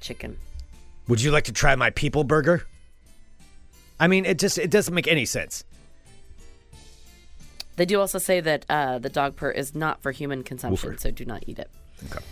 chicken. 0.01 0.38
Would 1.07 1.21
you 1.21 1.31
like 1.31 1.45
to 1.45 1.51
try 1.53 1.74
my 1.75 1.89
people 1.89 2.24
burger? 2.24 2.67
I 3.99 4.07
mean, 4.07 4.25
it 4.25 4.37
just 4.39 4.57
it 4.57 4.69
doesn't 4.71 4.93
make 4.93 5.07
any 5.07 5.25
sense. 5.25 5.63
They 7.77 7.85
do 7.85 7.99
also 7.99 8.17
say 8.17 8.39
that 8.39 8.65
uh, 8.69 8.97
the 8.99 9.09
Dogpper 9.09 9.53
is 9.53 9.75
not 9.75 10.01
for 10.01 10.11
human 10.11 10.43
consumption, 10.43 10.89
Woofer. 10.91 10.99
so 11.01 11.11
do 11.11 11.25
not 11.25 11.43
eat 11.47 11.59
it. 11.59 11.69
Okay. 12.05 12.23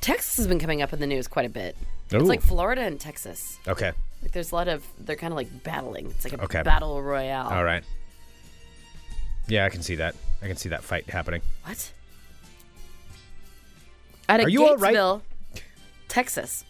Texas 0.00 0.36
has 0.36 0.46
been 0.46 0.58
coming 0.58 0.82
up 0.82 0.92
in 0.92 1.00
the 1.00 1.06
news 1.06 1.28
quite 1.28 1.46
a 1.46 1.50
bit. 1.50 1.76
Ooh. 2.12 2.18
It's 2.18 2.28
like 2.28 2.42
Florida 2.42 2.82
and 2.82 2.98
Texas. 2.98 3.58
Okay. 3.68 3.92
Like 4.22 4.32
there's 4.32 4.52
a 4.52 4.54
lot 4.54 4.68
of 4.68 4.84
they're 4.98 5.16
kind 5.16 5.32
of 5.32 5.36
like 5.36 5.62
battling. 5.62 6.06
It's 6.10 6.24
like 6.24 6.34
a 6.40 6.44
Okay. 6.44 6.62
battle 6.62 7.02
royale. 7.02 7.48
All 7.48 7.64
right. 7.64 7.84
Yeah, 9.46 9.66
I 9.66 9.68
can 9.68 9.82
see 9.82 9.96
that. 9.96 10.14
I 10.42 10.46
can 10.46 10.56
see 10.56 10.70
that 10.70 10.82
fight 10.82 11.08
happening. 11.08 11.42
What? 11.64 11.92
At 14.28 14.40
a 14.40 14.44
Are 14.44 14.48
you 14.48 14.66
all 14.66 14.76
right? 14.78 14.94
Texas. 16.14 16.64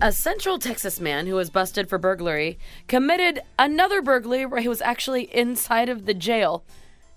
A 0.00 0.10
Central 0.12 0.58
Texas 0.58 0.98
man 0.98 1.26
who 1.26 1.34
was 1.34 1.50
busted 1.50 1.90
for 1.90 1.98
burglary 1.98 2.58
committed 2.88 3.40
another 3.58 4.00
burglary 4.00 4.46
where 4.46 4.62
he 4.62 4.68
was 4.68 4.80
actually 4.80 5.24
inside 5.24 5.90
of 5.90 6.06
the 6.06 6.14
jail 6.14 6.64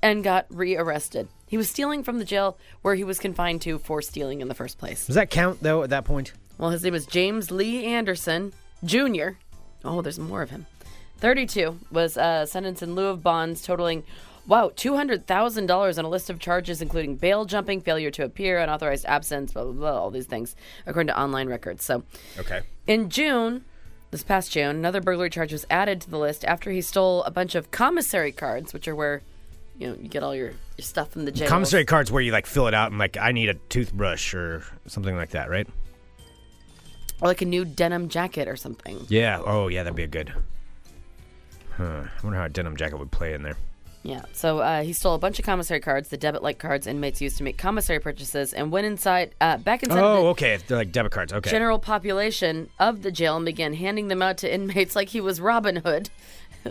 and 0.02 0.22
got 0.22 0.46
rearrested. 0.50 1.30
He 1.48 1.56
was 1.56 1.70
stealing 1.70 2.04
from 2.04 2.20
the 2.20 2.26
jail 2.26 2.58
where 2.82 2.96
he 2.96 3.06
was 3.06 3.20
confined 3.20 3.62
to 3.62 3.78
for 3.80 4.02
stealing 4.02 4.42
in 4.42 4.50
the 4.50 4.54
first 4.54 4.78
place. 4.78 5.06
Does 5.06 5.16
that 5.16 5.30
count 5.30 5.64
though? 5.64 5.82
At 5.84 5.92
that 5.92 6.04
point, 6.04 6.34
Well, 6.58 6.72
his 6.72 6.84
name 6.84 6.94
is 6.94 7.06
James 7.06 7.52
Lee 7.52 7.86
Anderson 7.86 8.52
Jr. 8.84 9.38
Oh, 9.86 10.02
there's 10.02 10.20
more 10.20 10.42
of 10.42 10.50
him. 10.50 10.66
32 11.20 11.80
was 11.90 12.18
uh, 12.18 12.46
sentenced 12.46 12.84
in 12.84 12.96
lieu 12.96 13.06
of 13.08 13.24
bonds 13.24 13.62
totaling, 13.62 14.04
wow, 14.48 14.72
$200,000 14.76 15.98
on 15.98 16.06
a 16.06 16.10
list 16.10 16.30
of 16.30 16.40
charges 16.40 16.82
including 16.82 17.16
bail 17.16 17.46
jumping, 17.46 17.82
failure 17.82 18.12
to 18.12 18.24
appear, 18.24 18.60
unauthorized 18.60 19.06
absence, 19.06 19.54
blah, 19.54 19.64
blah, 19.64 19.72
blah, 19.72 20.00
all 20.00 20.12
these 20.12 20.26
things, 20.26 20.56
according 20.86 21.08
to 21.08 21.20
online 21.20 21.48
records. 21.48 21.84
So 21.84 22.04
okay. 22.38 22.62
in 22.88 23.10
June, 23.10 23.66
this 24.12 24.24
past 24.24 24.52
June, 24.52 24.76
another 24.76 25.02
burglary 25.02 25.30
charge 25.30 25.52
was 25.52 25.66
added 25.70 26.02
to 26.02 26.10
the 26.10 26.20
list 26.20 26.46
after 26.46 26.72
he 26.72 26.82
stole 26.82 27.24
a 27.24 27.32
bunch 27.32 27.56
of 27.56 27.72
commissary 27.72 28.32
cards, 28.32 28.74
which 28.74 28.88
are 28.88 28.96
where, 28.96 29.22
you 29.78 29.88
know, 29.88 29.96
you 30.00 30.08
get 30.08 30.24
all 30.24 30.36
your, 30.36 30.50
your 30.78 30.86
stuff 30.86 31.10
from 31.10 31.26
the 31.26 31.32
jail. 31.32 31.50
Commissary 31.50 31.86
cards 31.86 32.12
where 32.12 32.22
you 32.22 32.32
like 32.32 32.46
fill 32.46 32.68
it 32.68 32.74
out 32.74 32.92
and 32.92 33.00
like 33.00 33.18
I 33.18 33.32
need 33.32 33.50
a 33.50 33.56
toothbrush 33.56 34.34
or 34.34 34.64
something 34.88 35.16
like 35.16 35.32
that, 35.32 35.50
right? 35.50 35.68
Or 37.22 37.28
like 37.28 37.42
a 37.42 37.46
new 37.46 37.66
denim 37.66 38.10
jacket 38.10 38.48
or 38.48 38.56
something. 38.56 39.06
Yeah. 39.10 39.42
Oh, 39.44 39.68
yeah, 39.68 39.84
that'd 39.84 39.96
be 39.96 40.04
a 40.04 40.08
good. 40.08 40.34
Huh. 41.78 42.04
I 42.06 42.24
wonder 42.24 42.38
how 42.38 42.46
a 42.46 42.50
denim 42.50 42.76
jacket 42.76 42.98
would 42.98 43.12
play 43.12 43.34
in 43.34 43.42
there. 43.42 43.58
Yeah. 44.06 44.24
So 44.34 44.60
uh, 44.60 44.84
he 44.84 44.92
stole 44.92 45.16
a 45.16 45.18
bunch 45.18 45.40
of 45.40 45.46
commissary 45.46 45.80
cards, 45.80 46.10
the 46.10 46.18
debit-like 46.18 46.60
cards 46.60 46.88
inmates 46.88 47.22
used 47.22 47.38
to 47.38 47.44
make 47.44 47.58
commissary 47.58 48.00
purchases, 48.00 48.52
and 48.54 48.70
went 48.70 48.86
inside, 48.86 49.34
uh, 49.40 49.56
back 49.58 49.82
inside 49.82 50.04
Oh, 50.04 50.24
the 50.24 50.28
okay. 50.32 50.58
They're 50.68 50.78
like 50.78 50.92
debit 50.92 51.14
cards. 51.14 51.32
Okay. 51.32 51.50
general 51.50 51.80
population 51.80 52.70
of 52.80 53.02
the 53.02 53.12
jail 53.12 53.38
and 53.38 53.46
began 53.46 53.74
handing 53.74 54.10
them 54.10 54.22
out 54.22 54.38
to 54.40 54.54
inmates 54.54 54.94
like 54.98 55.08
he 55.10 55.22
was 55.22 55.40
Robin 55.40 55.78
Hood. 55.78 56.10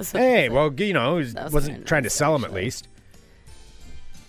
So- 0.03 0.19
Hey, 0.19 0.49
well, 0.49 0.73
you 0.73 0.93
know, 0.95 1.19
he 1.19 1.25
was 1.25 1.35
wasn't 1.53 1.75
kinda 1.77 1.87
trying 1.87 2.03
to 2.05 2.11
sell 2.11 2.33
them 2.33 2.45
at 2.47 2.53
least. 2.55 2.89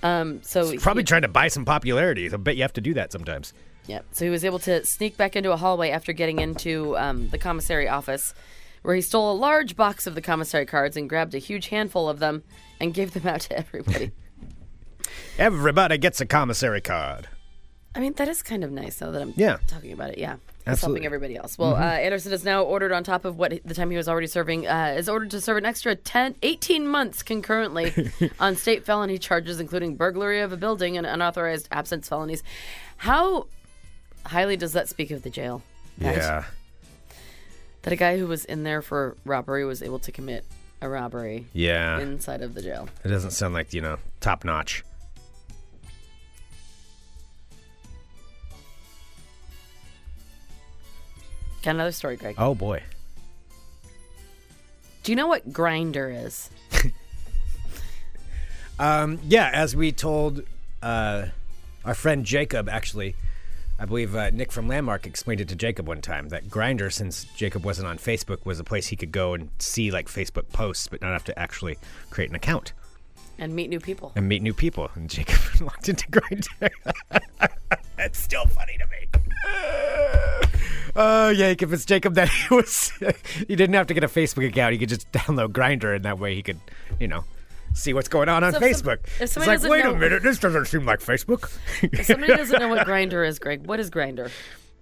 Um. 0.02 0.42
So 0.44 0.70
He's 0.70 0.82
Probably 0.82 1.04
trying 1.04 1.22
to 1.22 1.28
buy 1.30 1.48
some 1.48 1.64
popularity. 1.66 2.30
I 2.32 2.36
bet 2.38 2.58
you 2.58 2.62
have 2.64 2.74
to 2.74 2.82
do 2.82 2.94
that 2.96 3.12
sometimes. 3.12 3.54
Yeah. 3.88 4.00
So 4.12 4.26
he 4.26 4.32
was 4.32 4.44
able 4.46 4.60
to 4.60 4.86
sneak 4.86 5.16
back 5.18 5.36
into 5.38 5.52
a 5.52 5.58
hallway 5.58 5.90
after 5.92 6.12
getting 6.14 6.40
into 6.40 6.98
um, 6.98 7.30
the 7.30 7.38
commissary 7.38 7.88
office, 7.88 8.34
where 8.84 8.96
he 8.96 9.02
stole 9.02 9.32
a 9.32 9.36
large 9.36 9.76
box 9.76 10.06
of 10.08 10.14
the 10.16 10.22
commissary 10.22 10.66
cards 10.66 10.96
and 10.96 11.10
grabbed 11.10 11.34
a 11.34 11.40
huge 11.40 11.68
handful 11.68 12.08
of 12.08 12.20
them 12.20 12.44
and 12.80 12.94
gave 12.94 13.14
them 13.14 13.26
out 13.28 13.42
to 13.42 13.58
everybody. 13.58 14.12
Everybody 15.38 15.98
gets 15.98 16.22
a 16.22 16.26
commissary 16.26 16.82
card. 16.82 17.28
I 17.96 18.00
mean, 18.00 18.14
that 18.14 18.28
is 18.28 18.42
kind 18.42 18.64
of 18.64 18.72
nice, 18.72 18.98
though, 18.98 19.12
that 19.12 19.22
I'm 19.22 19.34
Yeah. 19.36 19.58
talking 19.68 19.92
about 19.92 20.12
it. 20.12 20.18
Yeah. 20.18 20.36
It's 20.62 20.68
Absolutely. 20.68 21.02
helping 21.02 21.06
everybody 21.06 21.36
else. 21.36 21.58
Well, 21.58 21.76
uh, 21.76 21.80
Anderson 21.82 22.32
is 22.32 22.44
now 22.46 22.64
ordered 22.64 22.92
on 22.94 23.04
top 23.04 23.26
of 23.26 23.38
what 23.38 23.60
the 23.66 23.74
time 23.74 23.92
he 23.92 23.98
was 23.98 24.08
already 24.08 24.28
serving, 24.28 24.66
uh, 24.66 24.96
is 24.98 25.10
ordered 25.10 25.32
to 25.32 25.42
serve 25.42 25.58
an 25.58 25.66
extra 25.66 25.94
10, 25.96 26.36
18 26.42 26.88
months 26.88 27.22
concurrently 27.22 28.12
on 28.40 28.56
state 28.56 28.86
felony 28.86 29.18
charges, 29.18 29.60
including 29.60 29.96
burglary 29.98 30.40
of 30.40 30.54
a 30.54 30.58
building 30.58 30.98
and 30.98 31.06
unauthorized 31.06 31.68
absence 31.72 32.08
felonies. 32.08 32.42
How 32.98 33.48
highly 34.26 34.56
does 34.56 34.72
that 34.74 34.88
speak 34.88 35.12
of 35.12 35.22
the 35.24 35.30
jail? 35.30 35.62
That- 35.98 36.16
Yeah. 36.18 36.44
That 37.84 37.94
a 37.94 37.96
guy 37.98 38.18
who 38.18 38.28
was 38.28 38.46
in 38.46 38.64
there 38.64 38.82
for 38.82 39.16
robbery 39.26 39.66
was 39.66 39.82
able 39.84 40.00
to 40.00 40.12
commit 40.12 40.46
a 40.82 40.90
robbery 40.90 41.48
Yeah. 41.54 42.00
inside 42.00 42.42
of 42.42 42.54
the 42.54 42.62
jail. 42.62 42.88
It 43.04 43.10
doesn't 43.10 43.32
sound 43.32 43.54
like, 43.54 43.74
you 43.74 43.82
know, 43.82 43.98
top 44.20 44.44
notch. 44.44 44.84
Got 51.64 51.72
another 51.76 51.92
story, 51.92 52.18
Greg. 52.18 52.36
Oh, 52.38 52.54
boy. 52.56 52.84
Do 55.04 55.12
you 55.12 55.16
know 55.16 55.28
what 55.28 55.52
Grindr 55.52 56.26
is? 56.26 56.50
Um, 58.80 59.20
yeah, 59.28 59.52
as 59.54 59.76
we 59.76 59.92
told 59.92 60.42
uh, 60.82 61.28
our 61.86 61.94
friend 61.94 62.26
Jacob, 62.26 62.68
actually, 62.68 63.16
I 63.84 63.86
believe 63.86 64.16
uh, 64.16 64.30
Nick 64.30 64.54
from 64.54 64.70
Landmark 64.70 65.06
explained 65.06 65.42
it 65.42 65.50
to 65.50 65.58
Jacob 65.58 65.90
one 65.90 66.00
time 66.00 66.30
that 66.30 66.46
Grindr, 66.48 66.90
since 66.90 67.26
Jacob 67.36 67.66
wasn't 67.66 67.90
on 67.90 67.98
Facebook, 67.98 68.46
was 68.46 68.58
a 68.58 68.64
place 68.64 68.88
he 68.88 68.96
could 68.96 69.12
go 69.12 69.34
and 69.34 69.50
see 69.60 69.92
like 69.92 70.08
Facebook 70.08 70.48
posts, 70.54 70.88
but 70.88 71.02
not 71.02 71.12
have 71.12 71.26
to 71.26 71.38
actually 71.38 71.78
create 72.10 72.30
an 72.30 72.36
account 72.38 72.72
And 73.38 73.54
meet 73.54 73.70
new 73.70 73.82
people. 73.82 74.14
and 74.16 74.30
meet 74.30 74.42
new 74.42 74.54
people. 74.54 74.90
And 74.96 75.10
Jacob 75.10 75.38
logged 75.60 75.90
into 75.90 76.08
Grindr. 76.08 76.70
That's 77.98 78.18
still 78.18 78.46
funny 78.46 78.78
to 78.78 78.88
me. 78.88 79.20
Oh, 80.96 81.28
yeah, 81.32 81.48
if 81.48 81.74
it's 81.74 81.84
Jacob, 81.84 82.14
that 82.16 82.30
he 82.50 82.56
was, 82.56 82.90
he 83.36 83.54
didn't 83.58 83.74
have 83.74 83.88
to 83.88 83.94
get 83.94 84.06
a 84.06 84.08
Facebook 84.08 84.48
account. 84.48 84.72
He 84.72 84.80
could 84.80 84.88
just 84.88 85.12
download 85.12 85.50
Grindr, 85.50 85.94
and 85.94 86.06
that 86.06 86.20
way 86.20 86.36
he 86.36 86.42
could, 86.42 86.62
you 87.02 87.10
know, 87.10 87.26
see 87.74 87.94
what's 87.94 88.08
going 88.08 88.30
on 88.30 88.44
on 88.44 88.54
So 88.54 88.64
if 88.64 88.78
some- 88.78 88.88
Facebook. 88.88 89.04
if 89.06 89.22
it's 89.22 89.34
somebody 89.34 89.50
like, 89.52 89.58
doesn't 89.58 89.72
wait 89.72 89.84
know- 89.84 89.94
a 89.94 89.98
minute, 89.98 90.24
this 90.24 90.40
doesn't 90.40 90.66
seem 90.66 90.86
like 90.86 91.00
Facebook. 91.00 91.52
If 91.82 92.06
somebody 92.06 92.36
doesn't 92.36 92.60
know 92.60 92.70
what 92.70 92.86
Grindr 92.88 93.28
is, 93.28 93.40
Greg, 93.40 93.66
what 93.66 93.80
is 93.80 93.90
Grindr? 93.90 94.30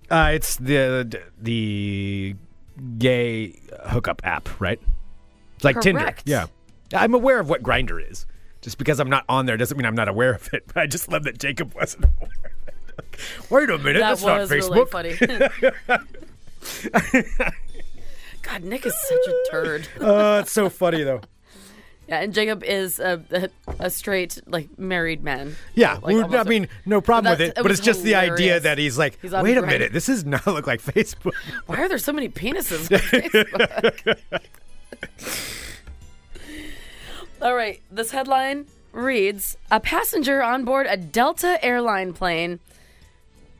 Uh, 0.09 0.31
it's 0.33 0.57
the 0.57 1.21
the 1.41 2.35
gay 2.97 3.57
hookup 3.85 4.21
app, 4.25 4.49
right? 4.59 4.77
It's 5.55 5.63
like 5.63 5.75
Correct. 5.75 5.85
Tinder. 5.85 6.13
Yeah, 6.25 6.47
I'm 6.93 7.13
aware 7.13 7.39
of 7.39 7.47
what 7.47 7.63
Grindr 7.63 8.11
is. 8.11 8.25
Just 8.59 8.77
because 8.77 8.99
I'm 8.99 9.09
not 9.09 9.23
on 9.29 9.45
there 9.45 9.55
doesn't 9.55 9.77
mean 9.77 9.85
I'm 9.85 9.95
not 9.95 10.09
aware 10.09 10.33
of 10.33 10.53
it. 10.53 10.63
But 10.73 10.77
I 10.77 10.85
just 10.87 11.07
love 11.09 11.23
that 11.23 11.37
Jacob 11.39 11.73
wasn't 11.75 12.03
aware 12.19 12.29
of 12.67 12.67
it. 12.67 13.13
Wait 13.49 13.69
a 13.69 13.77
minute, 13.77 13.99
That 14.01 14.19
that's 14.19 14.23
not 14.25 14.39
was 14.41 14.51
really 14.51 14.81
Facebook. 14.81 14.89
funny. 14.89 15.15
God, 18.41 18.63
Nick 18.63 18.85
is 18.85 18.93
such 19.07 19.27
a 19.27 19.43
turd. 19.49 19.87
Uh, 19.99 20.39
it's 20.41 20.51
so 20.51 20.69
funny 20.69 21.03
though. 21.03 21.21
Yeah, 22.07 22.19
and 22.21 22.33
Jacob 22.33 22.63
is 22.63 22.99
a, 22.99 23.23
a, 23.31 23.49
a 23.85 23.89
straight, 23.89 24.39
like, 24.45 24.77
married 24.77 25.23
man. 25.23 25.55
Yeah, 25.75 25.93
Like, 26.01 26.15
we're- 26.15 26.37
I 26.37 26.43
mean, 26.43 26.67
no 26.85 26.99
problem 26.99 27.31
with 27.31 27.39
it. 27.41 27.57
it 27.57 27.61
But 27.61 27.71
it's 27.71 27.79
just 27.79 28.03
the 28.03 28.15
idea 28.15 28.59
that 28.59 28.77
he's 28.77 28.97
like, 28.97 29.17
He's 29.21 29.31
wait 29.31 29.57
a 29.57 29.61
minute, 29.61 29.93
this 29.93 30.07
does 30.07 30.25
not 30.25 30.45
look 30.47 30.67
like 30.67 30.81
Facebook. 30.81 31.33
Why 31.67 31.77
are 31.77 31.87
there 31.87 31.97
so 31.97 32.11
many 32.11 32.27
penises 32.27 32.91
on 32.91 32.99
Facebook? 32.99 34.19
All 37.41 37.55
right, 37.55 37.81
this 37.89 38.11
headline 38.11 38.67
reads 38.91 39.57
A 39.71 39.79
passenger 39.79 40.43
on 40.43 40.65
board 40.65 40.85
a 40.89 40.97
Delta 40.97 41.63
airline 41.63 42.13
plane 42.13 42.59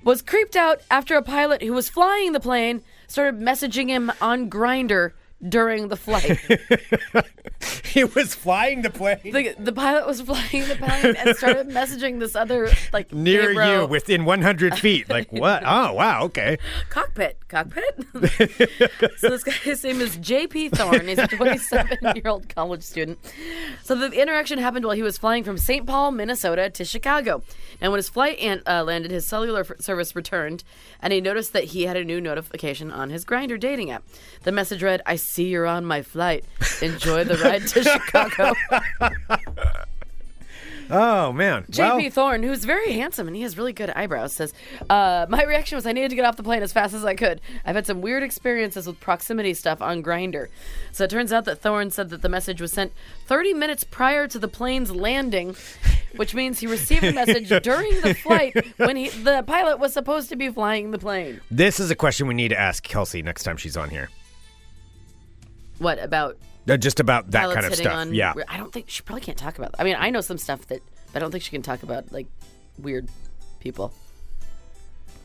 was 0.03 0.21
creeped 0.21 0.55
out 0.55 0.81
after 0.89 1.15
a 1.15 1.21
pilot 1.21 1.61
who 1.63 1.73
was 1.73 1.89
flying 1.89 2.31
the 2.33 2.39
plane 2.39 2.81
started 3.07 3.39
messaging 3.39 3.87
him 3.87 4.11
on 4.19 4.49
Grindr 4.49 5.11
during 5.47 5.87
the 5.87 5.95
flight. 5.95 6.37
he 7.85 8.03
was 8.03 8.33
flying 8.33 8.81
the 8.81 8.89
plane 8.89 9.19
the, 9.23 9.53
the 9.59 9.71
pilot 9.71 10.07
was 10.07 10.21
flying 10.21 10.67
the 10.67 10.75
plane 10.77 11.15
and 11.15 11.35
started 11.35 11.67
messaging 11.69 12.19
this 12.19 12.35
other 12.35 12.69
like 12.93 13.13
near 13.13 13.51
you, 13.51 13.85
within 13.85 14.25
100 14.25 14.79
feet. 14.79 15.09
Like 15.09 15.31
what? 15.31 15.63
Oh, 15.65 15.93
wow. 15.93 16.23
Okay. 16.23 16.57
cockpit, 16.89 17.37
cockpit. 17.47 17.83
so 19.17 19.29
this 19.29 19.43
guy, 19.43 19.51
his 19.51 19.83
name 19.83 20.01
is 20.01 20.17
J.P. 20.17 20.69
Thorne. 20.69 21.07
He's 21.07 21.17
a 21.19 21.27
27-year-old 21.27 22.49
college 22.49 22.83
student. 22.83 23.19
So 23.83 23.95
the 23.95 24.11
interaction 24.11 24.59
happened 24.59 24.85
while 24.85 24.95
he 24.95 25.03
was 25.03 25.17
flying 25.17 25.43
from 25.43 25.57
St. 25.57 25.85
Paul, 25.85 26.11
Minnesota, 26.11 26.69
to 26.69 26.85
Chicago. 26.85 27.43
And 27.79 27.91
when 27.91 27.99
his 27.99 28.09
flight 28.09 28.39
an- 28.39 28.63
uh, 28.67 28.83
landed, 28.83 29.11
his 29.11 29.25
cellular 29.25 29.61
f- 29.61 29.71
service 29.79 30.15
returned, 30.15 30.63
and 31.01 31.11
he 31.13 31.21
noticed 31.21 31.53
that 31.53 31.65
he 31.65 31.83
had 31.85 31.97
a 31.97 32.03
new 32.03 32.21
notification 32.21 32.91
on 32.91 33.09
his 33.09 33.25
Grindr 33.25 33.59
dating 33.59 33.91
app. 33.91 34.03
The 34.43 34.51
message 34.51 34.83
read, 34.83 35.01
"I 35.05 35.15
see 35.31 35.45
you're 35.47 35.65
on 35.65 35.85
my 35.85 36.01
flight. 36.01 36.45
Enjoy 36.81 37.23
the 37.23 37.37
ride 37.37 37.67
to 37.67 37.83
Chicago." 37.83 38.53
Oh 40.93 41.31
man. 41.31 41.63
JP 41.71 41.77
Well, 42.01 42.09
Thorne, 42.09 42.43
who's 42.43 42.65
very 42.65 42.91
handsome 42.91 43.25
and 43.27 43.33
he 43.35 43.43
has 43.43 43.57
really 43.57 43.71
good 43.71 43.89
eyebrows, 43.91 44.33
says, 44.33 44.53
uh, 44.89 45.25
My 45.29 45.43
reaction 45.43 45.77
was 45.77 45.85
I 45.85 45.93
needed 45.93 46.09
to 46.09 46.15
get 46.15 46.25
off 46.25 46.35
the 46.35 46.43
plane 46.43 46.61
as 46.61 46.73
fast 46.73 46.93
as 46.93 47.05
I 47.05 47.15
could. 47.15 47.39
I've 47.65 47.75
had 47.75 47.87
some 47.87 48.01
weird 48.01 48.23
experiences 48.23 48.87
with 48.87 48.99
proximity 48.99 49.53
stuff 49.53 49.81
on 49.81 50.03
Grindr. 50.03 50.47
So 50.91 51.05
it 51.05 51.09
turns 51.09 51.31
out 51.31 51.45
that 51.45 51.61
Thorne 51.61 51.91
said 51.91 52.09
that 52.09 52.21
the 52.21 52.27
message 52.27 52.59
was 52.59 52.73
sent 52.73 52.91
30 53.27 53.53
minutes 53.53 53.85
prior 53.85 54.27
to 54.27 54.37
the 54.37 54.49
plane's 54.49 54.91
landing, 54.91 55.55
which 56.17 56.35
means 56.35 56.59
he 56.59 56.67
received 56.67 57.03
the 57.03 57.13
message 57.13 57.47
during 57.63 58.01
the 58.01 58.13
flight 58.13 58.53
when 58.75 58.97
he, 58.97 59.07
the 59.07 59.43
pilot 59.47 59.79
was 59.79 59.93
supposed 59.93 60.27
to 60.27 60.35
be 60.35 60.49
flying 60.49 60.91
the 60.91 60.99
plane. 60.99 61.39
this 61.49 61.79
is 61.79 61.89
a 61.89 61.95
question 61.95 62.27
we 62.27 62.33
need 62.33 62.49
to 62.49 62.59
ask 62.59 62.83
Kelsey 62.83 63.21
next 63.21 63.43
time 63.43 63.55
she's 63.55 63.77
on 63.77 63.89
here. 63.89 64.09
What 65.81 66.01
about 66.01 66.37
Uh, 66.69 66.77
just 66.77 66.99
about 66.99 67.31
that 67.31 67.51
kind 67.53 67.65
of 67.65 67.75
stuff. 67.75 67.93
on? 67.93 68.13
yeah. 68.13 68.33
I 68.47 68.57
don't 68.57 68.71
think 68.71 68.85
she 68.89 69.01
probably 69.01 69.21
can't 69.21 69.37
talk 69.37 69.57
about. 69.57 69.71
That. 69.71 69.81
I 69.81 69.83
mean, 69.83 69.95
I 69.97 70.11
know 70.11 70.21
some 70.21 70.37
stuff 70.37 70.67
that, 70.67 70.81
but 71.11 71.15
I 71.15 71.19
don't 71.19 71.31
think 71.31 71.43
she 71.43 71.49
can 71.49 71.61
talk 71.63 71.81
about 71.83 72.11
like 72.11 72.27
weird 72.77 73.09
people. 73.59 73.93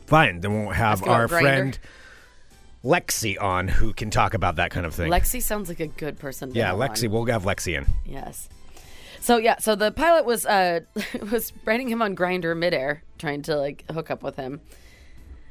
Fine. 0.07 0.41
Then 0.41 0.53
we'll 0.65 0.73
have 0.73 1.01
Ask 1.01 1.07
our 1.07 1.27
friend 1.27 1.77
Lexi 2.83 3.41
on 3.41 3.67
who 3.67 3.93
can 3.93 4.09
talk 4.09 4.33
about 4.33 4.55
that 4.55 4.71
kind 4.71 4.85
of 4.85 4.95
thing. 4.95 5.11
Lexi 5.11 5.41
sounds 5.41 5.69
like 5.69 5.79
a 5.79 5.87
good 5.87 6.17
person. 6.17 6.51
yeah, 6.53 6.71
Lexi. 6.71 7.05
on. 7.05 7.11
We'll 7.11 7.25
have 7.25 7.43
Lexi 7.43 7.77
in. 7.77 7.85
Yes. 8.05 8.49
So 9.19 9.37
yeah, 9.37 9.57
so 9.57 9.75
the 9.75 9.91
pilot 9.91 10.25
was 10.25 10.45
uh 10.45 10.81
was 11.31 11.51
writing 11.65 11.87
him 11.89 12.01
on 12.01 12.15
Grindr 12.15 12.57
midair, 12.57 13.03
trying 13.17 13.41
to 13.43 13.57
like 13.57 13.83
hook 13.91 14.09
up 14.09 14.23
with 14.23 14.35
him. 14.37 14.61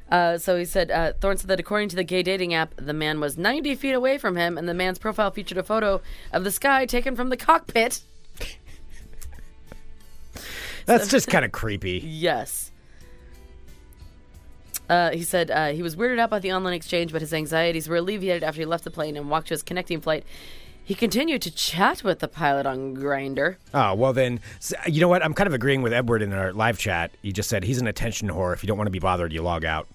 Uh, 0.09 0.37
so 0.37 0.57
he 0.57 0.65
said, 0.65 0.89
uh, 0.89 1.13
Thorne 1.19 1.37
said 1.37 1.49
that 1.49 1.59
according 1.59 1.89
to 1.89 1.95
the 1.95 2.03
gay 2.03 2.23
dating 2.23 2.53
app, 2.53 2.73
the 2.77 2.93
man 2.93 3.19
was 3.19 3.37
90 3.37 3.75
feet 3.75 3.91
away 3.91 4.17
from 4.17 4.35
him, 4.35 4.57
and 4.57 4.67
the 4.67 4.73
man's 4.73 4.99
profile 4.99 5.31
featured 5.31 5.57
a 5.57 5.63
photo 5.63 6.01
of 6.31 6.43
the 6.43 6.51
sky 6.51 6.85
taken 6.85 7.15
from 7.15 7.29
the 7.29 7.37
cockpit. 7.37 8.01
That's 10.85 11.09
just 11.09 11.27
kind 11.27 11.45
of 11.45 11.51
creepy. 11.51 11.99
Yes. 12.07 12.71
Uh, 14.89 15.11
he 15.11 15.23
said 15.23 15.51
uh, 15.51 15.67
he 15.73 15.83
was 15.83 15.97
weirded 15.97 16.17
out 16.17 16.29
by 16.29 16.39
the 16.39 16.53
online 16.53 16.73
exchange, 16.73 17.11
but 17.11 17.19
his 17.19 17.33
anxieties 17.33 17.89
were 17.89 17.97
alleviated 17.97 18.41
after 18.41 18.61
he 18.61 18.65
left 18.65 18.85
the 18.85 18.91
plane 18.91 19.17
and 19.17 19.29
walked 19.29 19.49
to 19.49 19.53
his 19.53 19.61
connecting 19.61 19.99
flight. 19.99 20.23
He 20.81 20.95
continued 20.95 21.41
to 21.41 21.51
chat 21.51 22.05
with 22.05 22.19
the 22.19 22.29
pilot 22.29 22.65
on 22.65 22.95
Grindr. 22.95 23.57
Oh, 23.73 23.93
well 23.95 24.13
then, 24.13 24.39
you 24.87 25.01
know 25.01 25.09
what? 25.09 25.21
I'm 25.21 25.33
kind 25.33 25.47
of 25.47 25.53
agreeing 25.53 25.81
with 25.81 25.91
Edward 25.91 26.21
in 26.21 26.31
our 26.31 26.53
live 26.53 26.79
chat. 26.79 27.11
He 27.21 27.33
just 27.33 27.49
said 27.49 27.65
he's 27.65 27.81
an 27.81 27.87
attention 27.87 28.29
whore. 28.29 28.53
If 28.53 28.63
you 28.63 28.67
don't 28.67 28.77
want 28.77 28.87
to 28.87 28.91
be 28.91 28.99
bothered, 28.99 29.33
you 29.33 29.41
log 29.41 29.65
out. 29.65 29.89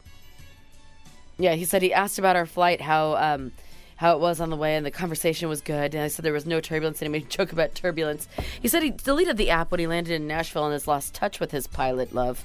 Yeah, 1.43 1.55
he 1.55 1.65
said 1.65 1.83
he 1.83 1.93
asked 1.93 2.21
about 2.21 2.37
our 2.37 2.47
flight, 2.47 2.81
how 2.81 3.17
um, 3.17 3.51
how 3.97 4.13
it 4.15 4.21
was 4.21 4.41
on 4.41 4.49
the 4.49 4.57
way, 4.57 4.77
and 4.77 4.87
the 4.87 4.93
conversation 4.93 5.49
was 5.49 5.61
good. 5.61 5.93
And 5.93 6.05
I 6.05 6.07
said 6.07 6.25
there 6.25 6.33
was 6.33 6.47
no 6.47 6.61
turbulence, 6.61 7.03
and 7.03 7.07
he 7.07 7.11
made 7.21 7.27
a 7.27 7.29
joke 7.37 7.51
about 7.53 7.75
turbulence. 7.75 8.29
He 8.61 8.69
said 8.69 8.85
he 8.85 8.91
deleted 8.91 9.37
the 9.39 9.51
app 9.51 9.73
when 9.73 9.81
he 9.81 9.89
landed 9.89 10.13
in 10.15 10.29
Nashville 10.29 10.67
and 10.67 10.73
has 10.73 10.87
lost 10.87 11.15
touch 11.15 11.41
with 11.41 11.51
his 11.51 11.67
pilot 11.67 12.13
love 12.15 12.45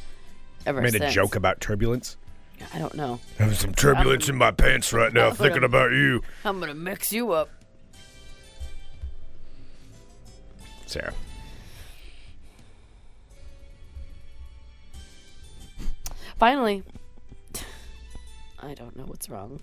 ever 0.66 0.82
Made 0.82 0.94
since. 0.94 1.04
a 1.06 1.12
joke 1.12 1.36
about 1.36 1.62
turbulence. 1.62 2.18
I 2.74 2.80
don't 2.80 2.96
know. 2.96 3.20
Having 3.38 3.54
some 3.56 3.74
turbulence 3.76 4.30
in 4.30 4.36
my 4.36 4.50
pants 4.50 4.92
right 4.92 5.14
now, 5.14 5.30
thinking 5.30 5.64
about 5.64 5.92
you. 5.92 6.24
I'm 6.44 6.60
gonna 6.60 6.74
mix 6.74 7.14
you 7.14 7.34
up. 7.34 7.50
Sarah. 10.88 11.14
Finally, 16.40 16.84
I 18.62 18.74
don't 18.74 18.96
know 18.96 19.04
what's 19.06 19.30
wrong. 19.30 19.60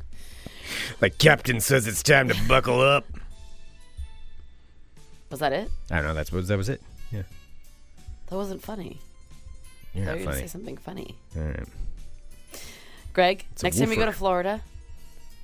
Like 1.00 1.18
Captain 1.18 1.60
says, 1.60 1.86
it's 1.86 2.02
time 2.02 2.28
to 2.28 2.36
buckle 2.48 2.80
up. 2.80 3.04
Was 5.30 5.40
that 5.40 5.52
it? 5.52 5.70
I 5.90 5.96
don't 5.96 6.04
know. 6.04 6.14
That's 6.14 6.30
what 6.32 6.46
that 6.46 6.56
was 6.56 6.68
it. 6.68 6.80
Yeah, 7.10 7.22
That 8.28 8.36
wasn't 8.36 8.62
funny. 8.62 8.98
you're 9.92 10.04
I 10.04 10.06
not 10.06 10.12
you 10.12 10.18
were 10.20 10.24
gonna 10.24 10.36
funny. 10.36 10.46
say 10.46 10.52
something 10.52 10.76
funny. 10.76 11.16
All 11.36 11.42
right. 11.42 11.66
Greg, 13.12 13.44
a 13.60 13.62
next 13.64 13.78
time 13.78 13.90
you 13.90 13.96
go 13.96 14.02
woofer. 14.02 14.12
to 14.12 14.18
Florida, 14.18 14.60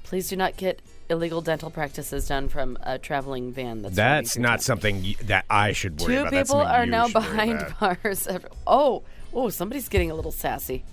please 0.04 0.28
do 0.28 0.36
not 0.36 0.56
get 0.56 0.80
illegal 1.08 1.40
dental 1.40 1.70
practices 1.70 2.28
done 2.28 2.48
from 2.48 2.78
a 2.82 2.98
traveling 2.98 3.52
van. 3.52 3.82
That's 3.82 3.94
driving 3.96 4.16
That's 4.22 4.32
through 4.34 4.42
not 4.42 4.48
town. 4.50 4.58
something 4.60 5.02
y- 5.02 5.16
that 5.24 5.44
I 5.50 5.72
should 5.72 6.00
worry 6.00 6.14
Two 6.14 6.20
about. 6.20 6.30
That's 6.32 6.50
people 6.50 6.60
something 6.60 6.76
are 6.76 6.84
you 6.84 6.90
now 6.90 7.06
should 7.06 7.14
worry 7.16 7.24
behind 7.30 7.60
about. 7.60 8.02
bars. 8.02 8.28
Oh, 8.66 9.02
oh, 9.34 9.48
somebody's 9.50 9.88
getting 9.88 10.10
a 10.10 10.14
little 10.14 10.32
sassy. 10.32 10.84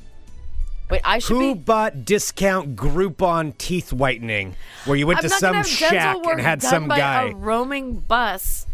Wait, 0.90 1.02
I 1.04 1.20
should 1.20 1.36
Who 1.36 1.56
be. 1.56 1.62
bought 1.62 2.06
discount 2.06 2.76
Groupon 2.76 3.58
teeth 3.58 3.92
whitening 3.92 4.56
where 4.86 4.96
you 4.96 5.06
went 5.06 5.18
I'm 5.18 5.24
to 5.24 5.30
not 5.30 5.40
some 5.40 5.54
gonna 5.54 5.68
have 5.68 5.80
dental 5.80 6.00
shack 6.00 6.26
work 6.26 6.34
and 6.38 6.42
had 6.42 6.60
done 6.62 6.70
some 6.72 6.88
by 6.88 6.98
guy? 6.98 7.24
a 7.30 7.36
roaming 7.36 8.00
bus. 8.00 8.66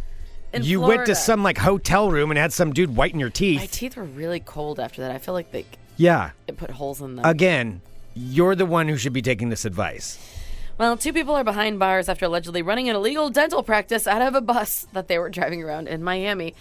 In 0.54 0.64
You 0.64 0.82
went 0.82 1.08
to 1.08 1.16
some 1.16 1.42
like 1.42 1.58
hotel 1.58 2.12
room 2.12 2.30
and 2.30 2.38
had 2.38 2.54
some 2.54 2.74
dude 2.74 2.96
whiten 2.96 3.20
your 3.20 3.32
teeth. 3.32 3.60
My 3.60 3.66
teeth. 3.66 3.72
teeth 3.72 3.98
were 3.98 4.04
really 4.04 4.40
cold 4.40 4.80
after 4.80 5.02
that. 5.02 5.10
I 5.10 5.18
feel 5.18 5.34
like 5.34 5.52
they 5.52 5.66
yeah. 5.98 6.32
it 6.48 6.58
put 6.58 6.70
holes 6.70 7.02
in 7.02 7.16
them. 7.16 7.26
Again, 7.26 7.82
you're 8.14 8.54
the 8.56 8.66
one 8.68 8.88
who 8.88 8.96
should 8.98 9.14
be 9.14 9.24
taking 9.24 9.50
this 9.50 9.66
advice. 9.66 10.20
Well, 10.78 10.98
two 10.98 11.14
people 11.14 11.36
are 11.36 11.44
behind 11.44 11.80
bars 11.80 12.10
after 12.10 12.26
allegedly 12.26 12.62
running 12.62 12.90
an 12.90 12.96
illegal 12.96 13.30
dental 13.30 13.62
practice 13.64 14.08
out 14.08 14.22
of 14.22 14.36
a 14.36 14.42
bus 14.42 14.86
that 14.94 15.08
they 15.08 15.18
were 15.18 15.30
driving 15.30 15.64
around 15.64 15.88
in 15.88 16.04
Miami. 16.04 16.54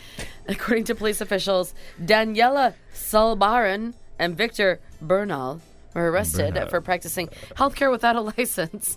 According 0.49 0.85
to 0.85 0.95
police 0.95 1.21
officials, 1.21 1.75
Daniela 2.03 2.75
Salbaran 2.95 3.95
and 4.19 4.37
Victor 4.37 4.81
Bernal 5.03 5.61
were 5.95 6.11
arrested 6.11 6.57
for 6.71 6.81
practicing 6.81 7.29
healthcare 7.57 7.91
without 7.91 8.17
a 8.17 8.21
license. 8.39 8.97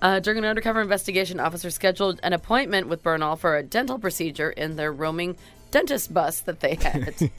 Uh, 0.00 0.20
during 0.20 0.38
an 0.38 0.44
undercover 0.44 0.80
investigation, 0.80 1.40
officers 1.40 1.74
scheduled 1.74 2.20
an 2.22 2.32
appointment 2.32 2.88
with 2.88 3.02
Bernal 3.02 3.36
for 3.36 3.56
a 3.56 3.62
dental 3.62 3.98
procedure 3.98 4.50
in 4.50 4.76
their 4.76 4.92
roaming 4.92 5.36
dentist 5.70 6.14
bus 6.14 6.40
that 6.42 6.60
they 6.60 6.76
had. 6.76 7.30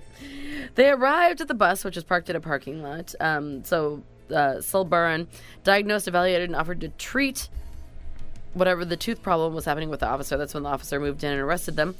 They 0.74 0.88
arrived 0.88 1.40
at 1.40 1.48
the 1.48 1.54
bus, 1.54 1.84
which 1.84 1.96
was 1.96 2.04
parked 2.04 2.30
at 2.30 2.36
a 2.36 2.40
parking 2.40 2.82
lot. 2.82 3.14
Um, 3.20 3.64
so 3.64 4.02
uh, 4.34 4.60
diagnosed, 5.64 6.08
evaluated, 6.08 6.48
and 6.48 6.56
offered 6.56 6.80
to 6.80 6.88
treat 6.88 7.48
whatever 8.54 8.84
the 8.84 8.96
tooth 8.96 9.22
problem 9.22 9.54
was 9.54 9.64
happening 9.64 9.90
with 9.90 10.00
the 10.00 10.06
officer. 10.06 10.36
That's 10.36 10.54
when 10.54 10.62
the 10.62 10.68
officer 10.68 10.98
moved 11.00 11.24
in 11.24 11.32
and 11.32 11.40
arrested 11.40 11.76
them. 11.76 11.94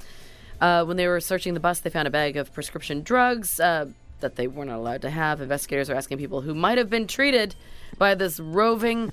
Uh, 0.61 0.85
when 0.85 0.97
they 0.97 1.07
were 1.07 1.19
searching 1.19 1.53
the 1.53 1.59
bus, 1.59 1.81
they 1.81 1.89
found 1.89 2.07
a 2.07 2.11
bag 2.11 2.37
of 2.37 2.53
prescription 2.53 3.01
drugs 3.03 3.59
uh, 3.59 3.85
that 4.23 4.35
they 4.35 4.47
were 4.47 4.65
not 4.65 4.77
allowed 4.77 5.01
to 5.03 5.09
have. 5.09 5.39
Investigators 5.39 5.89
are 5.89 5.95
asking 5.95 6.17
people 6.17 6.41
who 6.41 6.55
might 6.55 6.77
have 6.77 6.89
been 6.89 7.05
treated 7.05 7.53
by 7.97 8.15
this 8.15 8.39
roving 8.39 9.11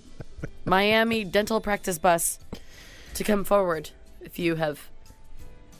Miami 0.64 1.24
dental 1.24 1.60
practice 1.60 1.98
bus 1.98 2.38
to 3.14 3.24
come 3.24 3.44
forward 3.44 3.90
if 4.22 4.38
you 4.38 4.54
have 4.54 4.88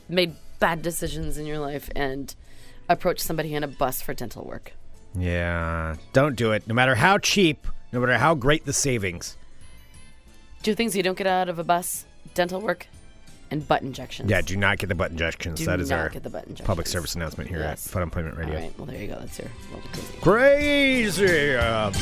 made 0.07 0.35
bad 0.59 0.81
decisions 0.81 1.37
in 1.37 1.45
your 1.45 1.59
life 1.59 1.89
and 1.95 2.35
approached 2.89 3.21
somebody 3.21 3.55
in 3.55 3.63
a 3.63 3.67
bus 3.67 4.01
for 4.01 4.13
dental 4.13 4.43
work. 4.43 4.73
Yeah. 5.17 5.95
Don't 6.13 6.35
do 6.35 6.51
it. 6.51 6.67
No 6.67 6.75
matter 6.75 6.95
how 6.95 7.17
cheap, 7.17 7.65
no 7.91 7.99
matter 7.99 8.17
how 8.17 8.35
great 8.35 8.65
the 8.65 8.73
savings. 8.73 9.37
Two 10.61 10.75
things 10.75 10.95
you 10.95 11.03
don't 11.03 11.17
get 11.17 11.27
out 11.27 11.49
of 11.49 11.57
a 11.57 11.63
bus 11.63 12.05
dental 12.33 12.61
work 12.61 12.87
and 13.51 13.67
butt 13.67 13.81
injections. 13.83 14.29
Yeah, 14.31 14.41
do 14.41 14.55
not 14.57 14.77
get 14.79 14.87
the 14.87 14.95
butt 14.95 15.11
injections. 15.11 15.59
Do 15.59 15.65
that 15.65 15.79
is 15.79 15.91
our 15.91 16.09
get 16.09 16.23
the 16.23 16.29
butt 16.29 16.43
injections. 16.45 16.65
public 16.65 16.87
service 16.87 17.13
announcement 17.15 17.49
here 17.49 17.59
Yes. 17.59 17.85
at 17.85 17.91
Fun 17.91 18.01
Employment 18.03 18.37
Radio. 18.37 18.55
right, 18.55 18.73
well, 18.77 18.85
there 18.87 18.99
you 19.01 19.07
go. 19.07 19.19
That's 19.19 19.37
your 19.39 19.49
crazy. 20.21 20.21
Crazy. 20.21 21.55
Um, 21.55 21.93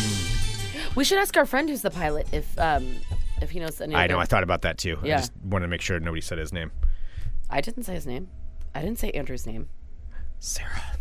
We 0.95 1.03
should 1.03 1.17
ask 1.17 1.35
our 1.37 1.45
friend 1.45 1.67
who's 1.69 1.81
the 1.81 1.91
pilot 1.91 2.27
if 2.31 2.57
um, 2.57 2.95
if 3.41 3.49
he 3.51 3.59
knows 3.59 3.79
any. 3.81 3.95
I 3.95 4.07
know. 4.07 4.19
I 4.19 4.25
thought 4.25 4.43
about 4.43 4.61
that 4.63 4.77
too. 4.77 4.97
I 5.03 5.07
Yeah. 5.07 5.17
just 5.17 5.31
wanted 5.43 5.65
to 5.65 5.69
make 5.69 5.81
sure 5.81 5.99
nobody 5.99 6.21
said 6.21 6.37
his 6.37 6.53
name. 6.53 6.71
I 7.49 7.61
didn't 7.61 7.83
say 7.83 7.93
his 7.93 8.05
name. 8.05 8.29
I 8.75 8.81
didn't 8.81 8.99
say 8.99 9.09
Andrew's 9.11 9.45
name. 9.47 9.67
Sarah. 10.39 10.97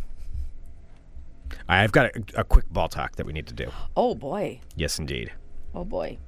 I've 1.68 1.92
got 1.92 2.06
a, 2.16 2.40
a 2.40 2.44
quick 2.44 2.64
ball 2.70 2.88
talk 2.88 3.16
that 3.16 3.26
we 3.26 3.32
need 3.32 3.46
to 3.48 3.54
do. 3.54 3.70
Oh 3.96 4.14
boy. 4.14 4.60
Yes, 4.76 4.98
indeed. 4.98 5.32
Oh 5.74 5.84
boy. 5.84 6.18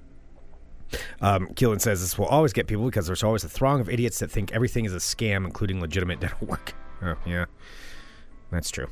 Um, 1.21 1.49
Keelan 1.49 1.81
says 1.81 2.01
this 2.01 2.19
will 2.19 2.27
always 2.27 2.53
get 2.53 2.67
people 2.67 2.87
because 2.87 3.07
there's 3.07 3.23
always 3.23 3.45
a 3.45 3.49
throng 3.49 3.81
of 3.81 3.89
idiots 3.89 4.19
that 4.19 4.31
think 4.31 4.53
everything 4.53 4.85
is 4.85 4.95
a 4.95 4.99
scam, 4.99 5.45
including 5.45 5.81
legitimate 5.81 6.21
dental 6.21 6.47
work. 6.47 6.75
Oh, 7.03 7.17
yeah. 7.27 7.47
That's 8.51 8.71
true. 8.71 8.89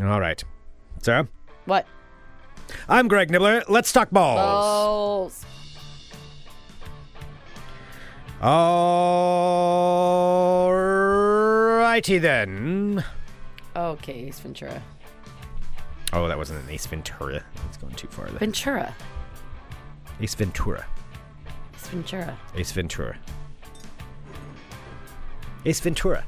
All 0.00 0.20
right. 0.20 0.42
Sarah? 1.00 1.28
What? 1.64 1.86
I'm 2.88 3.08
Greg 3.08 3.30
Nibler. 3.30 3.64
Let's 3.68 3.92
talk 3.92 4.10
balls. 4.10 4.38
Balls. 4.38 5.44
All 8.40 10.72
righty 10.72 12.18
then. 12.18 13.04
Okay, 13.76 14.26
Ace 14.26 14.40
Ventura. 14.40 14.82
Oh, 16.12 16.28
that 16.28 16.36
wasn't 16.36 16.64
an 16.64 16.70
Ace 16.70 16.86
Ventura. 16.86 17.42
It's 17.68 17.76
going 17.76 17.94
too 17.94 18.08
far 18.08 18.26
there. 18.26 18.38
Ventura. 18.38 18.94
Ace 20.20 20.34
Ventura. 20.34 20.84
Ace 21.74 21.88
Ventura. 21.88 22.38
Ace 22.56 22.72
Ventura. 22.72 23.18
Ace 25.64 25.80
Ventura. 25.80 26.24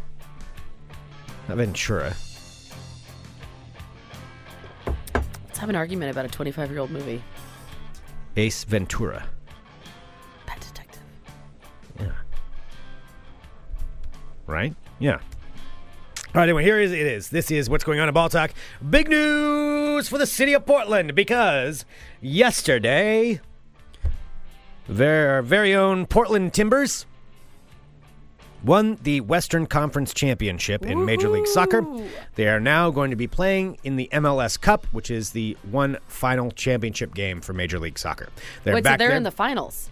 Not 1.49 1.57
Ventura. 1.57 2.14
Let's 5.47 5.59
have 5.59 5.68
an 5.68 5.77
argument 5.77 6.11
about 6.11 6.25
a 6.25 6.29
25 6.29 6.70
year 6.70 6.81
old 6.81 6.90
movie. 6.90 7.23
Ace 8.37 8.64
Ventura. 8.64 9.25
Pet 10.47 10.61
Detective. 10.61 11.03
Yeah. 12.01 12.12
Right? 14.47 14.75
Yeah. 14.99 15.18
All 16.35 16.40
right, 16.40 16.44
anyway, 16.44 16.64
here 16.64 16.81
is 16.81 16.90
it 16.90 17.07
is. 17.07 17.29
This 17.29 17.53
is 17.53 17.70
what's 17.70 17.85
going 17.85 18.01
on 18.01 18.09
in 18.09 18.14
Ball 18.14 18.29
Talk. 18.29 18.53
Big 18.90 19.09
news 19.09 20.09
for 20.09 20.18
the 20.18 20.27
city 20.27 20.53
of 20.53 20.66
Portland 20.66 21.14
because 21.14 21.85
yesterday 22.20 23.40
their 24.88 25.42
very 25.42 25.75
own 25.75 26.07
Portland 26.07 26.53
Timbers 26.53 27.07
won 28.62 28.99
the 29.03 29.20
Western 29.20 29.66
Conference 29.66 30.14
Championship 30.14 30.85
in 30.87 31.05
Major 31.05 31.29
League 31.29 31.47
Soccer. 31.47 31.85
They 32.35 32.49
are 32.49 32.61
now 32.61 32.90
going 32.90 33.11
to 33.11 33.16
be 33.16 33.27
playing 33.27 33.79
in 33.85 33.97
the 33.97 34.09
MLS 34.12 34.59
Cup, 34.61 34.87
which 34.87 35.11
is 35.11 35.31
the 35.31 35.57
one 35.70 35.99
final 36.09 36.51
championship 36.51 37.14
game 37.14 37.40
for 37.40 37.53
Major 37.53 37.79
League 37.79 37.99
Soccer. 37.99 38.29
They're 38.64 38.75
Wait, 38.75 38.81
so 38.81 38.85
back 38.85 38.99
they're 38.99 39.09
there 39.09 39.16
in 39.16 39.23
the 39.23 39.31
finals. 39.31 39.90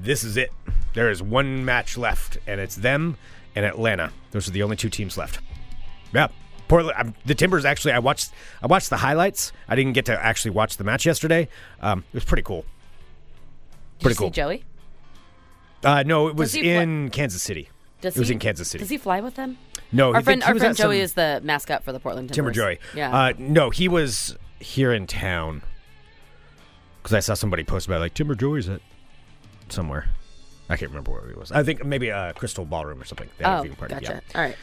this 0.00 0.22
is 0.24 0.36
it. 0.36 0.52
There 0.94 1.10
is 1.10 1.22
one 1.22 1.64
match 1.64 1.96
left, 1.96 2.38
and 2.46 2.60
it's 2.60 2.76
them 2.76 3.16
and 3.54 3.64
Atlanta. 3.64 4.12
Those 4.30 4.48
are 4.48 4.52
the 4.52 4.62
only 4.62 4.76
two 4.76 4.88
teams 4.88 5.16
left. 5.16 5.40
Yeah, 6.14 6.28
Portland. 6.68 6.96
I'm, 6.98 7.14
the 7.24 7.34
Timbers 7.34 7.64
actually. 7.64 7.92
I 7.92 7.98
watched. 7.98 8.30
I 8.62 8.66
watched 8.66 8.90
the 8.90 8.98
highlights. 8.98 9.52
I 9.68 9.74
didn't 9.74 9.94
get 9.94 10.04
to 10.06 10.24
actually 10.24 10.52
watch 10.52 10.76
the 10.76 10.84
match 10.84 11.06
yesterday. 11.06 11.48
Um, 11.80 12.04
it 12.12 12.14
was 12.14 12.24
pretty 12.24 12.42
cool. 12.42 12.64
Did 14.02 14.04
Pretty 14.04 14.14
you 14.14 14.18
cool. 14.18 14.28
see 14.28 14.32
Joey? 14.32 14.64
Uh, 15.84 16.02
no, 16.04 16.28
it 16.28 16.36
was 16.36 16.52
he 16.52 16.62
fly- 16.62 16.70
in 16.82 17.10
Kansas 17.10 17.42
City. 17.42 17.68
Does 18.00 18.16
it 18.16 18.18
was 18.18 18.28
he- 18.28 18.34
in 18.34 18.40
Kansas 18.40 18.68
City. 18.68 18.82
Does 18.82 18.90
he 18.90 18.98
fly 18.98 19.20
with 19.20 19.34
them? 19.36 19.58
no, 19.92 20.12
Our 20.14 20.22
friend, 20.22 20.42
he 20.42 20.46
our 20.48 20.54
was 20.54 20.60
friend 20.62 20.70
at 20.72 20.76
some- 20.76 20.84
Joey 20.90 21.00
is 21.00 21.14
the 21.14 21.40
mascot 21.44 21.84
for 21.84 21.92
the 21.92 22.00
Portland 22.00 22.32
Timber 22.32 22.52
Timbers. 22.52 22.78
Joey. 22.78 22.98
Yeah. 22.98 23.16
Uh, 23.16 23.32
no, 23.38 23.70
he 23.70 23.88
was 23.88 24.36
here 24.60 24.92
in 24.92 25.06
town 25.06 25.62
because 27.02 27.14
I 27.14 27.20
saw 27.20 27.34
somebody 27.34 27.64
post 27.64 27.86
about 27.86 27.96
it, 27.96 28.00
like 28.00 28.14
Timber 28.14 28.34
Joey's 28.34 28.68
at 28.68 28.80
somewhere. 29.68 30.06
I 30.68 30.76
can't 30.76 30.90
remember 30.90 31.10
where 31.12 31.28
he 31.28 31.34
was. 31.34 31.52
I 31.52 31.62
think 31.62 31.84
maybe 31.84 32.08
a 32.08 32.32
Crystal 32.34 32.64
Ballroom 32.64 33.00
or 33.00 33.04
something. 33.04 33.28
They 33.38 33.44
had 33.44 33.56
a 33.56 33.58
oh, 33.58 33.62
viewing 33.62 33.76
party. 33.76 33.94
gotcha. 33.94 34.22
Yeah. 34.34 34.38
All 34.40 34.46
right. 34.46 34.56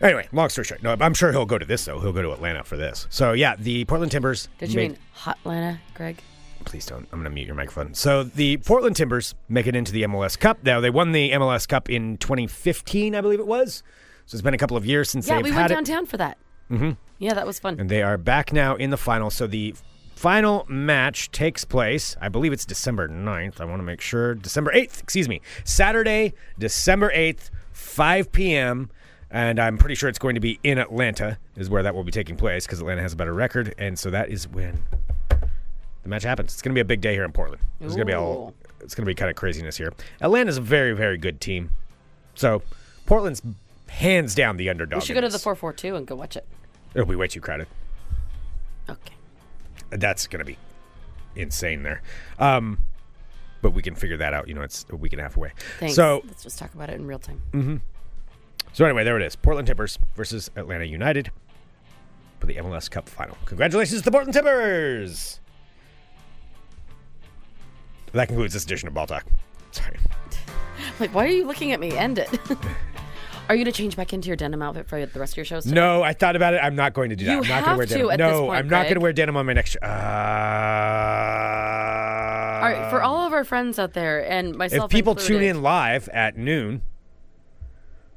Anyway, 0.00 0.26
long 0.32 0.48
story 0.48 0.64
short, 0.64 0.82
no, 0.82 0.96
I'm 1.00 1.14
sure 1.14 1.30
he'll 1.30 1.46
go 1.46 1.58
to 1.58 1.64
this 1.66 1.84
though. 1.84 2.00
He'll 2.00 2.12
go 2.12 2.22
to 2.22 2.32
Atlanta 2.32 2.64
for 2.64 2.76
this. 2.76 3.06
So 3.10 3.32
yeah, 3.34 3.54
the 3.56 3.84
Portland 3.84 4.10
Timbers. 4.10 4.48
Did 4.58 4.70
you 4.70 4.76
made- 4.76 4.90
mean 4.92 4.98
Hotlanta, 5.16 5.78
Greg? 5.94 6.18
Please 6.64 6.86
don't. 6.86 7.06
I'm 7.12 7.18
going 7.20 7.24
to 7.24 7.30
mute 7.30 7.46
your 7.46 7.54
microphone. 7.56 7.94
So 7.94 8.22
the 8.24 8.56
Portland 8.58 8.96
Timbers 8.96 9.34
make 9.48 9.66
it 9.66 9.74
into 9.76 9.92
the 9.92 10.02
MLS 10.02 10.38
Cup. 10.38 10.62
Now 10.62 10.80
they 10.80 10.90
won 10.90 11.12
the 11.12 11.30
MLS 11.32 11.66
Cup 11.68 11.90
in 11.90 12.16
2015, 12.18 13.14
I 13.14 13.20
believe 13.20 13.40
it 13.40 13.46
was. 13.46 13.82
So 14.26 14.36
it's 14.36 14.42
been 14.42 14.54
a 14.54 14.58
couple 14.58 14.76
of 14.76 14.86
years 14.86 15.10
since 15.10 15.26
Yeah, 15.28 15.36
they've 15.36 15.44
we 15.44 15.50
went 15.52 15.70
it, 15.70 15.74
downtown 15.74 16.06
for 16.06 16.16
that. 16.16 16.38
Mm-hmm. 16.70 16.92
Yeah, 17.18 17.34
that 17.34 17.46
was 17.46 17.58
fun. 17.58 17.78
and 17.78 17.90
they 17.90 18.02
are 18.02 18.16
back 18.16 18.52
now 18.52 18.74
in 18.76 18.90
the 18.90 18.96
final. 18.96 19.30
So 19.30 19.46
the 19.46 19.74
final 20.14 20.64
match 20.68 21.30
takes 21.32 21.64
place. 21.64 22.16
I 22.20 22.28
believe 22.28 22.52
it's 22.52 22.64
December 22.64 23.08
9th. 23.08 23.60
I 23.60 23.64
want 23.64 23.80
to 23.80 23.84
make 23.84 24.00
sure. 24.00 24.34
December 24.34 24.72
8th. 24.72 25.02
Excuse 25.02 25.28
me. 25.28 25.40
Saturday, 25.64 26.32
December 26.58 27.12
8th, 27.14 27.50
5 27.72 28.32
p.m. 28.32 28.90
And 29.30 29.58
I'm 29.58 29.78
pretty 29.78 29.94
sure 29.94 30.08
it's 30.08 30.18
going 30.18 30.34
to 30.34 30.40
be 30.40 30.60
in 30.62 30.78
Atlanta, 30.78 31.38
is 31.56 31.70
where 31.70 31.82
that 31.82 31.94
will 31.94 32.04
be 32.04 32.12
taking 32.12 32.36
place 32.36 32.66
because 32.66 32.80
Atlanta 32.80 33.00
has 33.02 33.14
a 33.14 33.16
better 33.16 33.32
record. 33.34 33.74
And 33.78 33.98
so 33.98 34.10
that 34.10 34.28
is 34.30 34.46
when 34.46 34.82
the 36.02 36.08
match 36.08 36.22
happens. 36.22 36.52
It's 36.52 36.62
going 36.62 36.72
to 36.72 36.74
be 36.74 36.80
a 36.80 36.84
big 36.84 37.00
day 37.00 37.12
here 37.14 37.24
in 37.24 37.32
Portland. 37.32 37.62
It's 37.80 37.94
going 37.94 38.06
to 38.06 38.10
be 38.12 38.14
all. 38.14 38.54
It's 38.80 38.94
going 38.94 39.04
to 39.04 39.10
be 39.10 39.14
kind 39.14 39.30
of 39.30 39.36
craziness 39.36 39.76
here. 39.76 39.92
Atlanta's 40.20 40.56
a 40.58 40.60
very, 40.60 40.92
very 40.92 41.16
good 41.16 41.40
team. 41.40 41.70
So 42.34 42.62
Portland's 43.06 43.42
hands 43.88 44.34
down 44.34 44.56
the 44.56 44.68
underdog. 44.70 45.02
we 45.02 45.06
should 45.06 45.14
go 45.14 45.20
to 45.20 45.28
the 45.28 45.32
this. 45.32 45.42
442 45.42 45.94
and 45.96 46.06
go 46.06 46.16
watch 46.16 46.36
it. 46.36 46.46
It'll 46.94 47.06
be 47.06 47.14
way 47.14 47.28
too 47.28 47.40
crowded. 47.40 47.68
Okay. 48.88 49.14
That's 49.90 50.26
going 50.26 50.40
to 50.40 50.44
be 50.44 50.58
insane 51.36 51.82
there. 51.82 52.02
Um, 52.38 52.78
but 53.60 53.70
we 53.70 53.82
can 53.82 53.94
figure 53.94 54.16
that 54.16 54.34
out. 54.34 54.48
You 54.48 54.54
know, 54.54 54.62
it's 54.62 54.84
a 54.90 54.96
week 54.96 55.12
and 55.12 55.20
a 55.20 55.22
half 55.22 55.36
away. 55.36 55.52
Thanks. 55.78 55.94
So, 55.94 56.22
let's 56.26 56.42
just 56.42 56.58
talk 56.58 56.74
about 56.74 56.90
it 56.90 56.94
in 56.94 57.06
real 57.06 57.18
time. 57.20 57.80
so 58.72 58.84
anyway, 58.84 59.04
there 59.04 59.16
it 59.16 59.22
is. 59.22 59.36
Portland 59.36 59.68
Timbers 59.68 59.98
versus 60.16 60.50
Atlanta 60.56 60.84
United 60.84 61.30
for 62.40 62.46
the 62.46 62.54
MLS 62.56 62.90
Cup 62.90 63.08
final. 63.08 63.36
Congratulations 63.44 64.00
to 64.00 64.04
the 64.06 64.10
Portland 64.10 64.34
Timbers. 64.34 65.38
That 68.12 68.28
concludes 68.28 68.54
this 68.54 68.64
edition 68.64 68.88
of 68.88 68.94
Ball 68.94 69.06
Talk. 69.06 69.24
Sorry. 69.72 69.96
Like, 70.98 71.14
why 71.14 71.24
are 71.24 71.28
you 71.28 71.44
looking 71.46 71.72
at 71.72 71.80
me? 71.80 71.96
End 71.96 72.18
it. 72.18 72.28
are 73.48 73.54
you 73.54 73.64
going 73.64 73.66
to 73.66 73.72
change 73.72 73.96
back 73.96 74.12
into 74.12 74.26
your 74.28 74.36
denim 74.36 74.62
outfit 74.62 74.88
for 74.88 75.04
the 75.04 75.18
rest 75.20 75.32
of 75.34 75.36
your 75.36 75.44
shows? 75.44 75.62
today? 75.64 75.74
No, 75.74 76.02
I 76.02 76.12
thought 76.12 76.34
about 76.36 76.54
it. 76.54 76.58
I'm 76.62 76.74
not 76.74 76.92
going 76.92 77.10
to 77.10 77.16
do 77.16 77.24
that. 77.26 77.32
You 77.32 77.38
I'm 77.42 77.48
not 77.48 77.64
going 77.64 77.76
wear 77.78 77.86
to 77.86 77.94
denim. 77.94 78.10
at 78.10 78.18
no, 78.18 78.30
this 78.30 78.40
point, 78.40 78.58
I'm 78.58 78.68
not 78.68 78.82
going 78.84 78.94
to 78.94 79.00
wear 79.00 79.12
denim 79.12 79.36
on 79.36 79.46
my 79.46 79.52
next. 79.52 79.76
Uh, 79.76 79.86
All 79.86 79.92
right, 82.68 82.90
for 82.90 83.02
all 83.02 83.26
of 83.26 83.32
our 83.32 83.44
friends 83.44 83.78
out 83.78 83.92
there 83.94 84.28
and 84.28 84.56
myself, 84.56 84.86
if 84.86 84.90
people 84.90 85.14
tune 85.14 85.42
in 85.42 85.62
live 85.62 86.08
at 86.10 86.36
noon, 86.36 86.82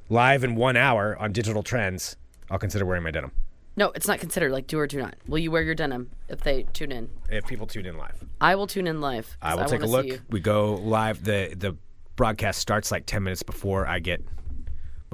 live 0.09 0.43
in 0.43 0.55
one 0.55 0.75
hour 0.75 1.15
on 1.19 1.31
Digital 1.31 1.61
Trends, 1.63 2.17
I'll 2.49 2.59
consider 2.59 2.85
wearing 2.85 3.03
my 3.03 3.11
denim. 3.11 3.31
No, 3.77 3.91
it's 3.95 4.07
not 4.07 4.19
considered 4.19 4.51
like 4.51 4.67
do 4.67 4.79
or 4.79 4.87
do 4.87 4.99
not. 4.99 5.15
Will 5.27 5.39
you 5.39 5.51
wear 5.51 5.61
your 5.61 5.75
denim 5.75 6.11
if 6.29 6.41
they 6.41 6.63
tune 6.73 6.91
in? 6.91 7.09
If 7.29 7.45
people 7.45 7.67
tune 7.67 7.85
in 7.85 7.97
live, 7.97 8.23
I 8.39 8.55
will 8.55 8.67
tune 8.67 8.87
in 8.87 9.01
live. 9.01 9.37
I 9.41 9.55
will 9.55 9.65
take 9.65 9.81
a 9.81 9.85
wanna 9.85 9.91
look. 9.91 10.05
you. 10.05 10.21
We 10.29 10.39
go 10.39 10.75
live. 10.75 11.23
the 11.23 11.53
The 11.57 11.75
broadcast 12.15 12.59
starts 12.59 12.91
like 12.91 13.05
ten 13.05 13.23
minutes 13.23 13.43
before 13.43 13.85
I 13.87 13.99
get 13.99 14.21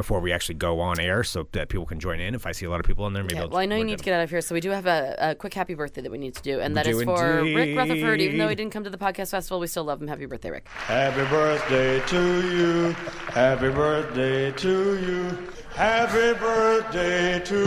before 0.02 0.20
we 0.20 0.32
actually 0.32 0.56
go 0.56 0.80
on 0.80 1.00
air, 1.00 1.24
so 1.24 1.48
that 1.52 1.70
people 1.70 1.86
can 1.86 2.00
join 2.00 2.20
in. 2.20 2.34
If 2.34 2.46
I 2.46 2.52
see 2.52 2.66
a 2.66 2.70
lot 2.70 2.80
of 2.80 2.86
people 2.86 3.06
in 3.08 3.14
there, 3.14 3.24
maybe 3.24 3.36
Yeah, 3.36 3.44
I'll 3.44 3.50
well, 3.50 3.60
I 3.60 3.66
know 3.66 3.76
you 3.76 3.84
need 3.84 4.00
to 4.00 4.04
get 4.04 4.14
out 4.14 4.24
of 4.24 4.30
here, 4.30 4.42
so 4.42 4.56
we 4.56 4.62
do 4.62 4.72
have 4.72 4.88
a, 4.88 5.16
a 5.20 5.36
quick 5.36 5.54
happy 5.54 5.76
birthday 5.76 6.02
that 6.02 6.12
we 6.12 6.18
need 6.18 6.36
to 6.36 6.42
do, 6.42 6.60
and 6.60 6.76
that 6.76 6.88
is 6.88 6.98
do 6.98 7.06
for 7.06 7.44
Rick 7.44 7.78
Rutherford. 7.78 8.20
Even 8.22 8.38
though 8.40 8.50
he 8.50 8.56
didn't 8.56 8.74
come 8.74 8.84
to 8.84 8.90
the 8.90 8.98
podcast 8.98 9.32
festival, 9.32 9.60
we 9.60 9.68
still 9.68 9.84
love 9.84 10.02
him. 10.02 10.08
Happy 10.08 10.26
birthday, 10.26 10.50
Rick! 10.50 10.68
Happy 10.68 11.30
birthday 11.30 12.00
to 12.08 12.58
you. 12.58 12.92
Happy 13.34 13.70
birthday 13.70 14.52
to 14.52 15.00
you. 15.00 15.48
Happy 15.76 16.40
birthday 16.40 17.40
to 17.40 17.60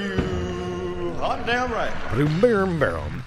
you. 0.00 0.69
Hot 1.20 1.44
damn 1.44 1.70
right. 1.70 1.92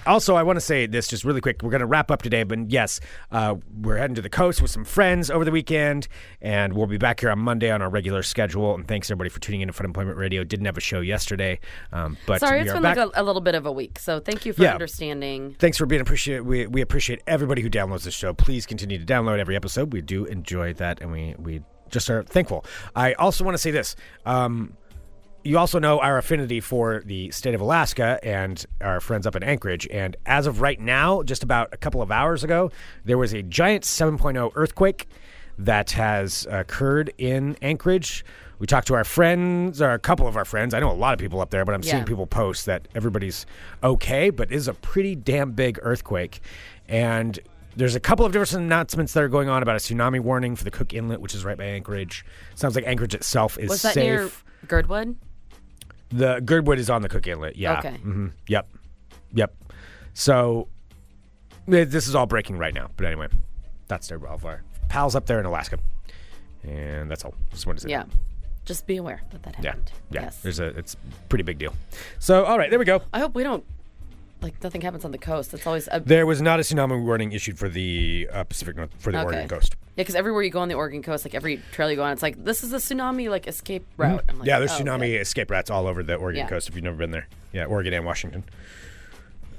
Also, 0.08 0.36
I 0.36 0.42
want 0.44 0.58
to 0.58 0.62
say 0.62 0.88
this 0.88 1.08
just 1.08 1.24
really 1.24 1.42
quick. 1.42 1.62
We're 1.62 1.70
going 1.70 1.82
to 1.82 1.86
wrap 1.86 2.10
up 2.10 2.24
today, 2.24 2.42
but 2.44 2.72
yes, 2.72 3.00
uh, 3.32 3.56
we're 3.82 3.98
heading 3.98 4.16
to 4.16 4.22
the 4.22 4.30
coast 4.32 4.62
with 4.64 4.72
some 4.72 4.84
friends 4.84 5.30
over 5.30 5.46
the 5.46 5.52
weekend, 5.52 6.08
and 6.42 6.74
we'll 6.74 6.88
be 6.88 6.98
back 6.98 7.20
here 7.20 7.30
on 7.30 7.38
Monday 7.40 7.70
on 7.70 7.82
our 7.84 7.90
regular 7.90 8.24
schedule. 8.24 8.74
And 8.74 8.88
thanks 8.88 9.12
everybody 9.12 9.30
for 9.30 9.40
tuning 9.40 9.62
in 9.62 9.68
to 9.68 9.74
Fun 9.74 9.86
Employment 9.86 10.18
Radio. 10.18 10.44
Didn't 10.44 10.66
have 10.66 10.78
a 10.78 10.82
show 10.82 11.02
yesterday, 11.02 11.60
um, 11.92 12.18
but 12.26 12.40
Sorry, 12.40 12.60
we 12.60 12.62
it's 12.64 12.72
are 12.72 12.76
been 12.76 12.84
back. 12.84 12.98
like 12.98 13.12
a, 13.16 13.22
a 13.22 13.24
little 13.24 13.42
bit 13.42 13.54
of 13.56 13.66
a 13.68 13.72
week, 13.72 14.00
so 14.00 14.20
thank 14.20 14.46
you 14.46 14.54
for 14.54 14.64
Yeah. 14.64 14.74
understanding. 14.74 15.56
Thanks 15.60 15.78
for 15.78 15.86
being 15.86 16.02
appreciate. 16.02 16.44
We, 16.44 16.66
we 16.66 16.82
appreciate 16.82 17.22
everybody 17.28 17.62
who 17.62 17.70
downloads 17.70 18.04
this 18.04 18.16
show. 18.16 18.34
Please 18.34 18.66
continue 18.66 18.98
to 18.98 19.06
download 19.06 19.38
every 19.38 19.56
episode. 19.56 19.94
We 19.94 20.02
do 20.02 20.26
enjoy 20.26 20.74
that, 20.74 21.00
and 21.02 21.12
we 21.12 21.36
we 21.38 21.62
just 21.90 22.10
are 22.10 22.24
thankful. 22.24 22.66
I 22.96 23.14
also 23.14 23.44
want 23.44 23.54
to 23.54 23.60
say 23.60 23.70
this. 23.70 23.96
Um, 24.26 24.74
you 25.44 25.58
also 25.58 25.80
know 25.80 26.00
our 26.00 26.18
affinity 26.18 26.60
for 26.60 27.02
the 27.06 27.30
state 27.32 27.54
of 27.54 27.62
Alaska 27.62 28.20
and 28.24 28.66
our 28.82 29.00
friends 29.00 29.28
up 29.28 29.36
in 29.36 29.44
Anchorage. 29.44 29.88
And 29.90 30.16
as 30.26 30.48
of 30.48 30.62
right 30.62 30.80
now, 30.80 31.24
just 31.24 31.44
about 31.44 31.74
a 31.74 31.78
couple 31.78 32.02
of 32.02 32.12
hours 32.12 32.44
ago, 32.44 32.72
there 33.04 33.18
was 33.18 33.34
a 33.34 33.42
giant 33.44 33.84
7.0 33.84 34.52
earthquake 34.56 35.08
that 35.58 35.92
has 35.92 36.48
occurred 36.50 37.14
in 37.18 37.58
Anchorage. 37.62 38.26
We 38.60 38.68
talked 38.68 38.88
to 38.88 38.96
our 38.96 39.04
friends, 39.04 39.82
or 39.82 39.92
a 39.92 40.00
couple 40.00 40.28
of 40.28 40.38
our 40.38 40.46
friends. 40.46 40.74
I 40.74 40.80
know 40.80 40.92
a 40.92 40.94
lot 40.94 41.14
of 41.14 41.20
people 41.20 41.42
up 41.42 41.50
there, 41.50 41.66
but 41.66 41.76
I'm 41.76 41.84
seeing 41.84 42.06
people 42.06 42.26
post 42.26 42.66
that 42.68 42.88
everybody's 42.96 43.46
okay, 43.84 44.30
but 44.30 44.52
it 44.52 44.56
is 44.56 44.68
a 44.70 44.74
pretty 44.74 45.16
damn 45.16 45.52
big 45.52 45.80
earthquake. 45.82 46.40
And 46.88 47.38
there's 47.76 47.96
a 47.96 48.00
couple 48.00 48.26
of 48.26 48.32
different 48.32 48.66
announcements 48.66 49.14
that 49.14 49.24
are 49.24 49.28
going 49.28 49.50
on 49.50 49.62
about 49.64 49.76
a 49.76 49.80
tsunami 49.80 50.20
warning 50.20 50.56
for 50.56 50.64
the 50.64 50.72
Cook 50.72 50.94
Inlet, 50.94 51.20
which 51.20 51.36
is 51.36 51.44
right 51.44 51.58
by 51.58 51.66
Anchorage. 51.66 52.26
Sounds 52.56 52.76
like 52.76 52.86
Anchorage 52.88 53.14
itself 53.14 53.58
is 53.60 53.70
Was 53.70 53.82
that 53.82 53.96
safe. 53.96 54.04
near 54.04 54.30
Girdwood? 54.68 55.18
The 56.14 56.42
Girdwood 56.42 56.80
is 56.80 56.90
on 56.90 57.02
the 57.02 57.10
Cook 57.10 57.28
Inlet. 57.28 57.56
Yeah. 57.56 57.80
Okay. 57.80 57.98
hmm 57.98 58.28
Yep. 58.48 58.68
Yep. 59.34 59.56
So 60.14 60.68
this 61.66 62.08
is 62.08 62.14
all 62.16 62.26
breaking 62.28 62.58
right 62.58 62.74
now. 62.74 62.90
But 62.98 63.08
anyway, 63.08 63.28
that's 63.88 64.08
their 64.08 64.20
wildfire. 64.20 64.64
Pals 64.90 65.16
up 65.16 65.26
there 65.26 65.40
in 65.40 65.46
Alaska, 65.46 65.80
and 66.64 67.10
that's 67.10 67.26
all. 67.26 67.34
Just 67.52 67.66
wanted 67.66 67.80
to 67.80 67.84
say. 67.84 67.90
Yeah. 67.90 68.04
that. 68.04 68.12
Just 68.66 68.86
be 68.88 68.98
aware 68.98 69.22
that 69.32 69.44
that 69.44 69.56
Yeah. 69.62 69.72
happened. 69.72 69.92
Yeah. 70.12 70.22
Yes. 70.22 70.38
There's 70.42 70.60
a. 70.60 70.68
It's 70.78 70.94
a 70.94 70.98
pretty 71.30 71.44
big 71.44 71.58
deal. 71.58 71.74
So 72.20 72.46
all 72.46 72.58
right, 72.58 72.70
there 72.70 72.80
we 72.80 72.86
go. 72.86 73.02
I 73.14 73.20
hope 73.20 73.34
we 73.36 73.44
don't 73.44 73.64
like 74.42 74.62
nothing 74.64 74.82
happens 74.82 75.04
on 75.06 75.12
the 75.12 75.18
coast. 75.18 75.54
It's 75.54 75.66
always 75.66 75.88
a, 75.92 76.00
There 76.00 76.26
was 76.26 76.42
not 76.42 76.60
a 76.60 76.64
tsunami 76.64 77.02
warning 77.04 77.32
issued 77.32 77.58
for 77.58 77.70
the 77.70 78.30
uh, 78.32 78.44
Pacific 78.44 78.76
North 78.76 78.92
for 79.00 79.12
the 79.12 79.18
Okay. 79.20 79.26
Oregon 79.26 79.48
coast. 79.48 79.76
Yeah, 79.96 80.02
because 80.02 80.16
everywhere 80.16 80.42
you 80.44 80.50
go 80.50 80.60
on 80.60 80.68
the 80.70 80.74
Oregon 80.76 81.02
coast, 81.04 81.26
like 81.26 81.36
every 81.36 81.62
trail 81.72 81.90
you 81.90 81.96
go 81.96 82.04
on, 82.04 82.12
it's 82.14 82.22
like 82.24 82.44
this 82.44 82.64
is 82.64 82.74
a 82.74 82.78
tsunami 82.78 83.30
like 83.30 83.48
escape 83.48 83.86
route. 83.98 84.10
I'm 84.10 84.16
like, 84.18 84.28
Mm-hmm. 84.38 84.46
yeah, 84.48 84.60
there's 84.60 84.72
oh, 84.72 84.84
tsunami 84.84 84.96
okay. 85.04 85.16
escape 85.18 85.52
routes 85.52 85.70
all 85.70 85.88
over 85.88 86.02
the 86.04 86.16
Oregon 86.16 86.40
Yeah. 86.44 86.50
coast. 86.50 86.68
If 86.70 86.76
you've 86.76 86.84
never 86.84 86.98
been 86.98 87.12
there, 87.12 87.28
yeah, 87.52 87.66
Oregon 87.66 87.94
and 87.94 88.06
Washington. 88.06 88.44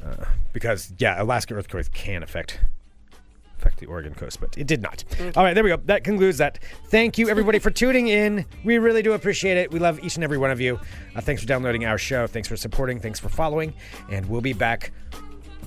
Uh, 0.04 0.24
because 0.52 0.92
yeah, 0.98 1.22
Alaska 1.22 1.54
earthquakes 1.54 1.88
can 1.88 2.22
affect 2.22 2.60
affect 3.58 3.78
the 3.78 3.86
Oregon 3.86 4.12
coast, 4.14 4.40
but 4.40 4.58
it 4.58 4.66
did 4.66 4.82
not. 4.82 5.04
Mm. 5.12 5.36
All 5.36 5.42
right, 5.44 5.54
there 5.54 5.64
we 5.64 5.70
go. 5.70 5.76
That 5.86 6.04
concludes 6.04 6.36
that. 6.38 6.58
Thank 6.88 7.16
you 7.16 7.30
everybody 7.30 7.58
for 7.58 7.70
tuning 7.70 8.08
in. 8.08 8.44
We 8.64 8.76
really 8.78 9.00
do 9.00 9.12
appreciate 9.14 9.56
it. 9.56 9.70
We 9.70 9.78
love 9.78 10.04
each 10.04 10.16
and 10.16 10.24
every 10.24 10.36
one 10.36 10.50
of 10.50 10.60
you. 10.60 10.78
Uh, 11.16 11.20
thanks 11.22 11.40
for 11.40 11.48
downloading 11.48 11.86
our 11.86 11.96
show. 11.96 12.26
Thanks 12.26 12.48
for 12.48 12.56
supporting. 12.56 13.00
Thanks 13.00 13.18
for 13.18 13.30
following, 13.30 13.72
and 14.10 14.28
we'll 14.28 14.42
be 14.42 14.52
back 14.52 14.92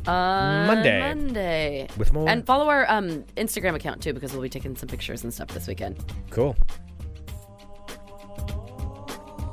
On 0.08 0.68
Monday. 0.68 1.00
Monday. 1.00 1.88
With 1.98 2.14
more. 2.14 2.30
And 2.30 2.46
follow 2.46 2.70
our 2.70 2.90
um, 2.90 3.24
Instagram 3.36 3.76
account 3.76 4.02
too, 4.02 4.14
because 4.14 4.32
we'll 4.34 4.42
be 4.42 4.50
taking 4.50 4.76
some 4.76 4.88
pictures 4.88 5.24
and 5.24 5.34
stuff 5.34 5.50
this 5.50 5.68
weekend. 5.68 5.98
Cool. 6.30 6.56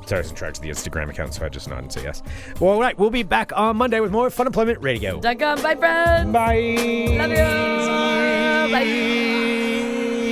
Sarah's 0.05 0.29
in 0.29 0.35
charge 0.35 0.57
of 0.57 0.63
the 0.63 0.69
Instagram 0.69 1.09
account, 1.09 1.33
so 1.33 1.43
I 1.43 1.49
just 1.49 1.67
nod 1.67 1.79
and 1.79 1.91
say 1.91 2.03
yes. 2.03 2.21
Well, 2.59 2.73
all 2.73 2.79
right, 2.79 2.95
we'll 2.97 3.09
be 3.09 3.23
back 3.23 3.51
on 3.55 3.77
Monday 3.77 3.99
with 3.99 4.11
more 4.11 4.29
Fun 4.29 4.45
Employment 4.45 4.79
Radio. 4.83 5.19
Dot 5.19 5.39
com. 5.39 5.59
Bye, 5.63 5.75
friends. 5.75 6.31
Bye. 6.31 7.17
Love 7.17 7.31
you. 7.31 7.37
Bye. 8.71 10.24